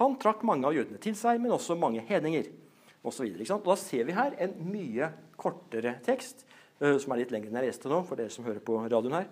[0.00, 2.48] Han trakk mange av jødene til seg, men også mange hedninger.
[3.04, 6.46] Og, så videre, og Da ser vi her en mye kortere tekst,
[6.80, 9.18] eh, som er litt lengre enn jeg leste nå, for dere som hører på radioen
[9.18, 9.28] her.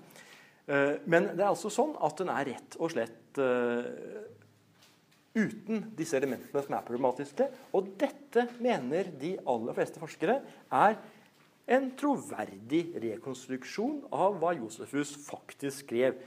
[0.67, 3.89] Eh, men det er altså sånn at den er rett og slett eh,
[5.35, 7.49] uten disse elementene som er problematiske.
[7.75, 10.39] Og dette mener de aller fleste forskere
[10.69, 11.01] er
[11.73, 16.19] en troverdig rekonstruksjon av hva Josefus faktisk skrev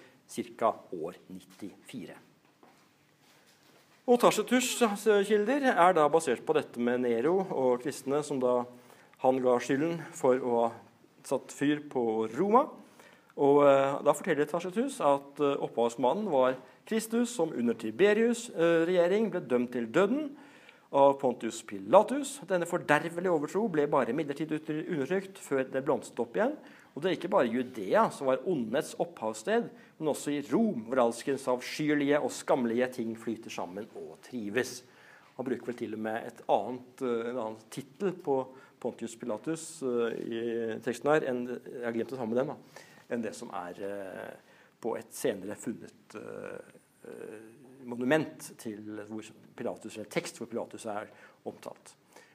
[0.57, 0.71] ca.
[0.95, 2.15] år 94.
[4.05, 4.77] Og Tacitus'
[5.25, 8.59] kilder er da basert på dette med Nero og kristne, som da
[9.23, 10.67] han ga skylden for å ha
[11.25, 12.67] satt fyr på Roma.
[13.35, 16.55] Og eh, Da forteller Tacitus at eh, opphavsmannen var
[16.87, 20.29] Kristus, som under Tiberius' eh, regjering ble dømt til døden
[20.95, 22.37] av Pontius Pilatus.
[22.47, 26.55] Denne fordervelige overtro ble bare midlertidig undertrykt før det blomstret opp igjen.
[26.95, 29.67] Og det er ikke bare Judea som var ondets opphavssted,
[29.99, 34.77] men også i Rom, hvor alskens avskyelige og skammelige ting flyter sammen og trives.
[35.35, 38.45] Han bruker vel til og med et annet, en annen tittel på
[38.79, 43.23] Pontius Pilatus i teksten her enn, jeg har glemt å ta med den, da, enn
[43.23, 43.79] det som er
[44.81, 46.17] på et senere funnet
[47.85, 49.27] monument til hvor
[49.57, 51.09] Pilatus, eller tekst hvor Pilatus er
[51.45, 51.93] omtalt.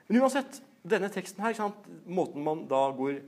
[0.08, 1.58] Men uansett, denne teksten her,
[2.06, 3.20] måten man da går,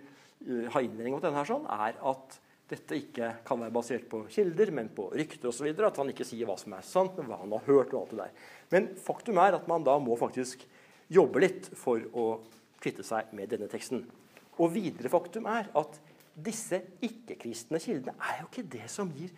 [0.75, 2.39] har innledning mot denne, her, sånn, er at
[2.73, 5.69] dette ikke kan være basert på kilder, men på rykter osv.
[5.77, 7.93] At han ikke sier hva som er sant, men hva han har hørt.
[7.93, 8.49] og alt det der.
[8.73, 10.65] Men faktum er at man da må faktisk
[11.13, 12.27] jobbe litt for å
[12.83, 14.07] kvitte seg med denne teksten.
[14.59, 16.01] Og videre faktum er at
[16.33, 19.33] disse ikke-kristne kildene er jo ikke det som gir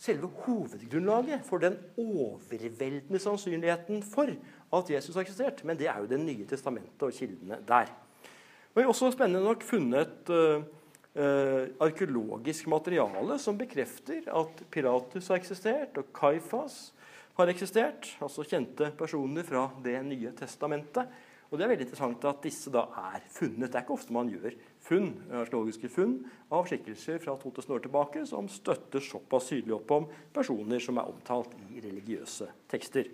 [0.00, 4.30] selve hovedgrunnlaget for den overveldende sannsynligheten for
[4.78, 5.64] at Jesus har eksistert.
[5.64, 7.92] Men det er jo Det nye testamentet og kildene der.
[8.72, 10.62] Men Vi har også spennende nok funnet uh,
[11.80, 16.94] arkeologisk materiale som bekrefter at Piratus har eksistert, og Kaifas
[17.36, 18.16] har eksistert.
[18.22, 21.06] Altså kjente personer fra Det nye testamentet.
[21.50, 23.68] Og Det er veldig interessant at disse da er funnet.
[23.68, 24.54] Det er ikke ofte man gjør
[24.90, 25.08] funn,
[25.40, 26.18] arkeologiske funn
[26.50, 31.10] av skikkelser fra 2000 år tilbake som støtter såpass sydlig opp om personer som er
[31.10, 33.08] omtalt i religiøse tekster.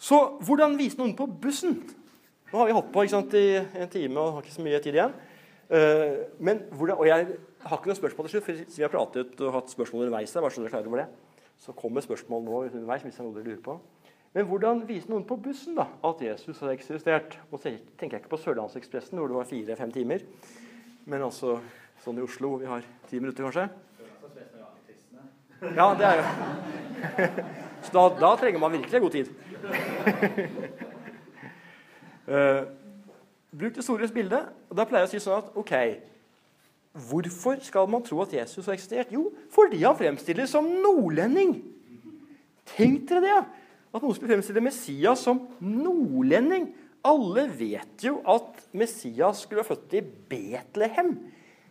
[0.00, 1.76] Så hvordan vise noen på bussen?
[2.50, 4.96] Nå har vi holdt på sant, i en time og har ikke så mye tid
[4.96, 5.12] igjen.
[5.70, 7.26] Uh, men og jeg
[7.62, 10.32] har ikke noe spørsmål til slutt, for vi har pratet og hatt spørsmål underveis.
[10.34, 11.08] bare så dere klarer over det.
[11.60, 13.76] Så kommer spørsmål nå underveis hvis det er noe dere lurer på.
[14.30, 17.34] Men hvordan vise noen på bussen da, at Jesus har eksistert?
[17.50, 20.22] Og så tenker jeg ikke på Sørlandsekspressen, hvor det var fire-fem timer.
[21.10, 21.56] Men altså
[22.04, 23.66] sånn i Oslo, hvor vi har ti minutter, kanskje.
[25.74, 26.28] Ja, det er jo
[27.84, 29.28] Så da, da trenger man virkelig god tid.
[32.28, 32.62] uh,
[33.60, 34.52] bruk det store bildet.
[34.68, 35.74] og Da pleier jeg å si sånn at OK
[37.08, 39.12] Hvorfor skal man tro at Jesus har eksistert?
[39.14, 41.56] Jo, fordi han fremstilles som nordlending.
[42.76, 43.40] Tenk dere det!
[43.90, 46.70] At noen skulle fremstille Messias som nordlending.
[47.06, 51.14] Alle vet jo at Messias skulle være født i Betlehem.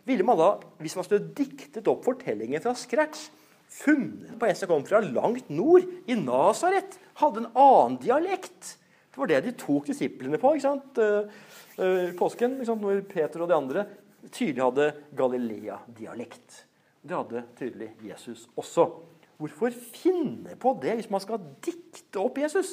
[0.08, 0.50] Ville man da,
[0.80, 3.28] Hvis man skulle diktet opp fortellingen fra scratch,
[3.70, 8.76] funnet på en som kom fra langt nord, i Nasaret, hadde en annen dialekt
[9.10, 10.98] Det var det de tok disiplene på ikke sant?
[10.98, 12.82] Uh, påsken, ikke sant?
[12.82, 13.86] når Peter og de andre
[14.28, 16.64] tydelig hadde Galilea-dialekt.
[17.02, 18.90] Det hadde tydelig Jesus også.
[19.40, 22.68] Hvorfor finne på det hvis man skal dikte opp Jesus?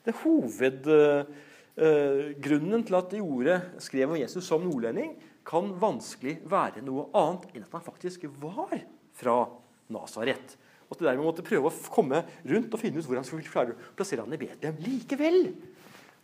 [0.00, 5.12] Det er Hovedgrunnen uh, til at de ordet skrev om Jesus som nordlending,
[5.48, 8.72] kan vanskelig være noe annet enn at han faktisk var
[9.16, 9.48] fra
[9.92, 10.56] Nasaret.
[10.88, 13.48] Og at de dermed måtte prøve å komme rundt og finne ut hvor han skulle
[13.48, 15.38] klare å plassere han i Betlehem likevel.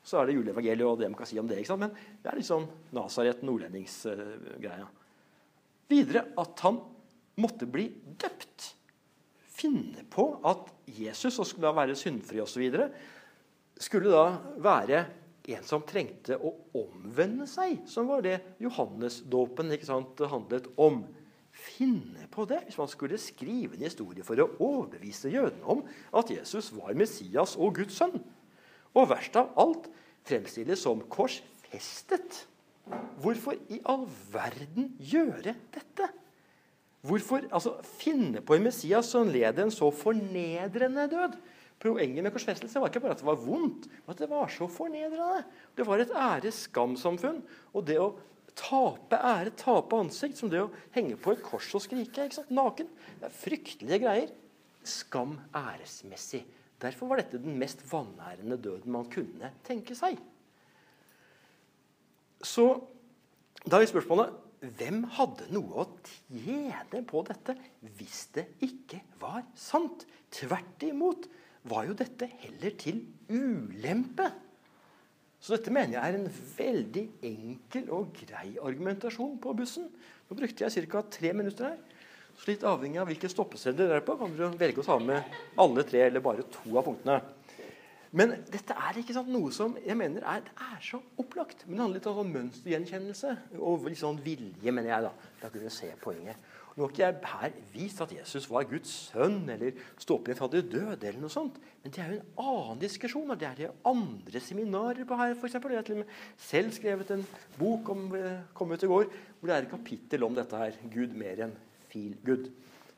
[0.05, 1.61] Så er det juleevangeliet og det man kan si om det.
[1.81, 2.63] Men det er liksom
[2.97, 4.89] Nasaret, nordlendingsgreia.
[5.93, 6.77] Videre at han
[7.41, 7.87] måtte bli
[8.21, 8.74] døpt
[9.55, 12.65] finne på at Jesus, som skulle da være syndfri osv.,
[13.81, 14.25] skulle da
[14.63, 15.05] være
[15.55, 19.73] en som trengte å omvende seg, som var det Johannesdåpen
[20.31, 21.03] handlet om.
[21.55, 25.85] Finne på det hvis man skulle skrive en historie for å overbevise jødene om
[26.17, 28.17] at Jesus var Messias og Guds sønn.
[28.95, 29.87] Og verst av alt
[30.27, 32.45] fremstilles som korsfestet.
[33.23, 36.11] Hvorfor i all verden gjøre dette?
[37.05, 41.37] Hvorfor altså, finne på en Messias som led en så fornedrende død?
[41.83, 44.69] Poenget med korsfestelse var ikke bare at det var vondt, men at det var så
[44.71, 45.43] fornedrende.
[45.77, 47.43] Det var et ære-skam-samfunn.
[47.75, 48.15] Og det å
[48.57, 52.89] tape ære, tape ansikt, som det å henge på et kors og skrike naken,
[53.21, 54.33] det er fryktelige greier.
[54.85, 56.45] Skam æresmessig.
[56.81, 60.17] Derfor var dette den mest vanærende døden man kunne tenke seg.
[62.45, 62.67] Så
[63.65, 64.33] da er spørsmålet
[64.79, 67.57] hvem hadde noe å tjene på dette
[67.99, 70.07] hvis det ikke var sant?
[70.35, 71.29] Tvert imot
[71.71, 74.31] var jo dette heller til ulempe.
[75.45, 79.91] Så dette mener jeg er en veldig enkel og grei argumentasjon på bussen.
[80.29, 81.03] Nå brukte jeg ca.
[81.05, 81.81] tre minutter her.
[82.35, 85.37] Så litt avhengig av hvilke stoppesteder dere er på, kan dere velge å ta med
[85.61, 87.21] alle tre eller bare to av punktene.
[88.15, 91.65] Men dette er ikke sant, noe som jeg mener er, er så opplagt.
[91.67, 95.09] Men det handler litt om sånn mønstergjenkjennelse og litt sånn vilje, mener jeg.
[95.09, 96.53] da, til å kunne se poenget.
[96.75, 100.39] Nå har ikke jeg her vist at Jesus var Guds sønn eller sto opp igjen
[100.41, 101.07] fra de døde.
[101.07, 101.61] eller noe sånt.
[101.83, 103.35] Men det er jo en annen diskusjon.
[103.39, 105.37] Det er det andre seminarer på her.
[105.39, 105.75] For eksempel.
[105.75, 106.17] jeg har til og med
[106.49, 107.27] selv skrevet en
[107.59, 109.07] bok om eh, kom ut i går,
[109.39, 110.79] hvor det er et kapittel om dette her.
[110.91, 111.55] Gud mer enn
[111.91, 112.51] feel good.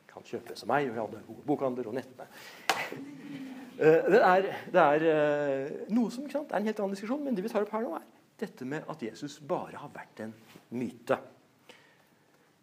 [0.09, 3.65] Kan kjøpes av meg og jeg alle gode bokhandler og nettene.
[3.77, 7.37] Eh, det er, det er eh, noe som sant, er en helt annen diskusjon, men
[7.37, 8.07] det vi tar opp her nå, er
[8.41, 10.33] dette med at Jesus bare har vært en
[10.77, 11.19] myte.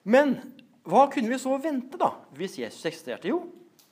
[0.09, 0.35] Men
[0.89, 3.29] hva kunne vi så vente da, hvis Jesus eksisterte?
[3.29, 3.43] Jo,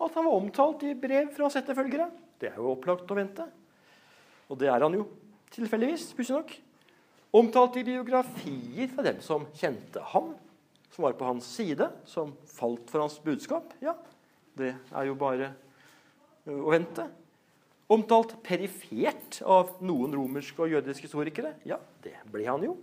[0.02, 2.10] at han var omtalt i brev fra settefølgere.
[2.41, 3.45] Det er jo opplagt å vente.
[4.52, 5.06] Og det er han jo
[5.53, 6.11] tilfeldigvis.
[6.18, 6.53] pussig nok.
[7.38, 10.34] Omtalt i biografier fra dem som kjente ham,
[10.91, 13.72] som var på hans side, som falt for hans budskap.
[13.80, 13.93] Ja,
[14.60, 15.53] det er jo bare
[16.50, 17.08] å hente.
[17.92, 21.56] Omtalt perifert av noen romerske og jødiske historikere.
[21.68, 22.78] Ja, det ble han jo.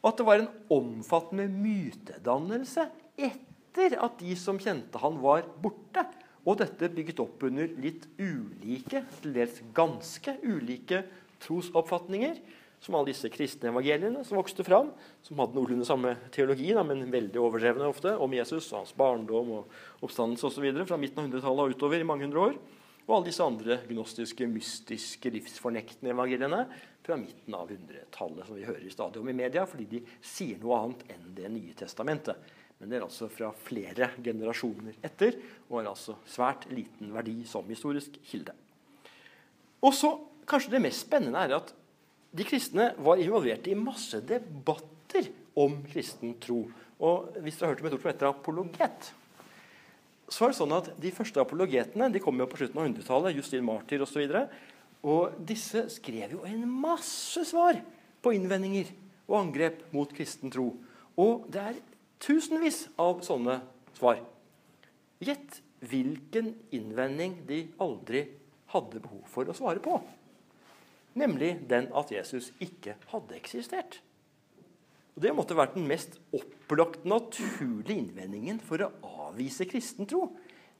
[0.00, 2.88] Og at det var en omfattende mytedannelse
[3.20, 6.06] etter at de som kjente han, var borte.
[6.48, 11.04] Og dette bygget opp under litt ulike, til dels ganske ulike
[11.44, 12.40] trosoppfatninger.
[12.80, 14.88] Som alle disse kristne evangeliene som vokste fram,
[15.24, 19.50] som hadde noenlunde samme teologi, da, men veldig overdrevne ofte, om Jesus og hans barndom
[19.58, 20.68] og oppstandelse osv.
[20.88, 22.56] fra midten av 100-tallet og utover i mange hundre år.
[23.04, 26.62] Og alle disse andre gnostiske, mystiske, livsfornektende evangeliene
[27.04, 30.78] fra midten av 100-tallet, som vi hører stadig om i media, fordi de sier noe
[30.80, 32.40] annet enn Det nye testamentet.
[32.80, 35.36] Men det er altså fra flere generasjoner etter
[35.68, 38.56] og har altså svært liten verdi som historisk kilde.
[39.84, 40.16] Og så,
[40.50, 41.68] Kanskje det mest spennende er at
[42.30, 46.62] de kristne var involvert i masse debatter om kristen tro.
[47.00, 49.12] Og hvis dere har hørt om et ord som heter apologet,
[50.30, 53.34] så er det sånn at De første apologetene de kom jo på slutten av 100-tallet,
[53.34, 54.20] Justin Martyr osv.
[54.22, 54.44] Og, så
[55.00, 57.80] og disse skrev jo en masse svar
[58.20, 58.92] på innvendinger
[59.30, 60.74] og angrep mot kristen tro.
[61.18, 61.80] Og det er
[62.22, 63.58] tusenvis av sånne
[63.96, 64.20] svar.
[65.24, 68.26] Gjett hvilken innvending de aldri
[68.70, 69.96] hadde behov for å svare på.
[71.18, 73.98] Nemlig den at Jesus ikke hadde eksistert.
[75.16, 78.92] Og Det måtte vært den mest opplagt naturlige innvendingen for å
[79.28, 80.28] avvise kristen tro.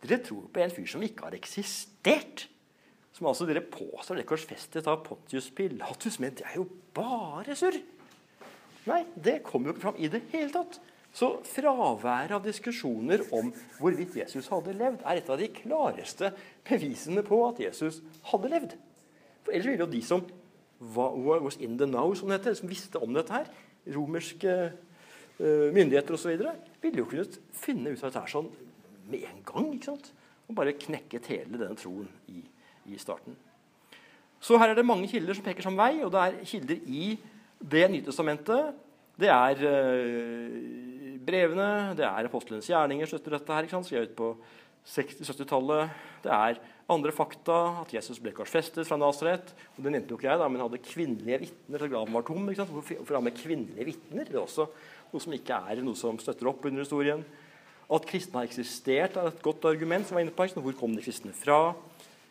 [0.00, 2.46] Dere tror på en fyr som ikke har eksistert.
[3.12, 6.20] Som altså dere påstår det korsfestet av Pontius Pilatus.
[6.22, 7.80] Men det er jo bare surr!
[8.88, 10.78] Nei, det kommer jo ikke fram i det hele tatt.
[11.12, 13.50] Så fraværet av diskusjoner om
[13.80, 16.30] hvorvidt Jesus hadde levd, er et av de klareste
[16.68, 17.98] bevisene på at Jesus
[18.30, 18.76] hadde levd.
[19.44, 20.24] For Ellers ville jo de som
[20.80, 23.50] was in the now, som det heter, som visste om dette her,
[23.94, 24.54] romerske
[25.40, 26.32] uh, myndigheter osv.,
[26.80, 28.48] ville jo kunnet finne ut av dette her sånn
[29.10, 29.72] med en gang.
[29.74, 30.12] ikke sant?
[30.48, 32.42] Og bare knekket hele denne troen i,
[32.90, 33.36] i starten.
[34.40, 37.10] Så her er det mange kilder som peker samme vei, og det er kilder i
[37.60, 38.78] Det Nytestamentet.
[39.20, 43.90] Det er uh, brevene, det er apostelens gjerninger støtter dette her, ikke sant?
[43.90, 44.32] skrevet på
[44.88, 45.92] 60-70-tallet.
[46.24, 46.60] Det er
[46.90, 49.52] andre fakta, at Jesus ble korsfestet fra Nasaret.
[49.76, 52.48] Og det nevnte jo ikke jeg, da, men hadde kvinnelige vitner til graven var tom.
[52.50, 52.72] ikke sant?
[52.74, 54.26] Hvorfor ha med kvinnelige vitner?
[54.26, 54.66] Det er også
[55.12, 57.22] noe som ikke er noe som støtter opp under historien.
[57.90, 60.06] At kristne har eksistert, er et godt argument.
[60.06, 60.46] som var inne på.
[60.54, 61.74] Hvor kom de kristne fra?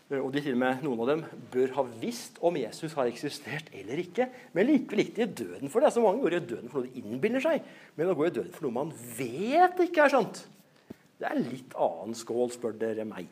[0.10, 3.68] Og de til og med, Noen av dem bør ha visst om Jesus har eksistert
[3.72, 4.26] eller ikke.
[4.54, 5.92] Men likevel gikk de i døden for det.
[5.92, 7.62] Altså, mange går i døden for noe de innbiller seg.
[7.96, 10.48] Men å gå i døden for noe man vet ikke er sant,
[11.20, 13.28] det er litt annen skål, spør dere meg.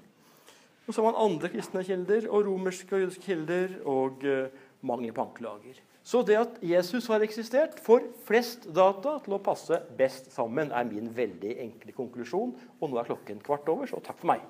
[0.88, 5.76] Og så har man andre kristne kilder og romerske og jødiske kilder og uh, panklager.
[5.76, 5.88] på.
[6.08, 10.88] Så det at Jesus har eksistert, får flest data til å passe best sammen, er
[10.88, 12.54] min veldig enkle konklusjon.
[12.80, 14.46] Og nå er klokken kvart over, så takk for meg.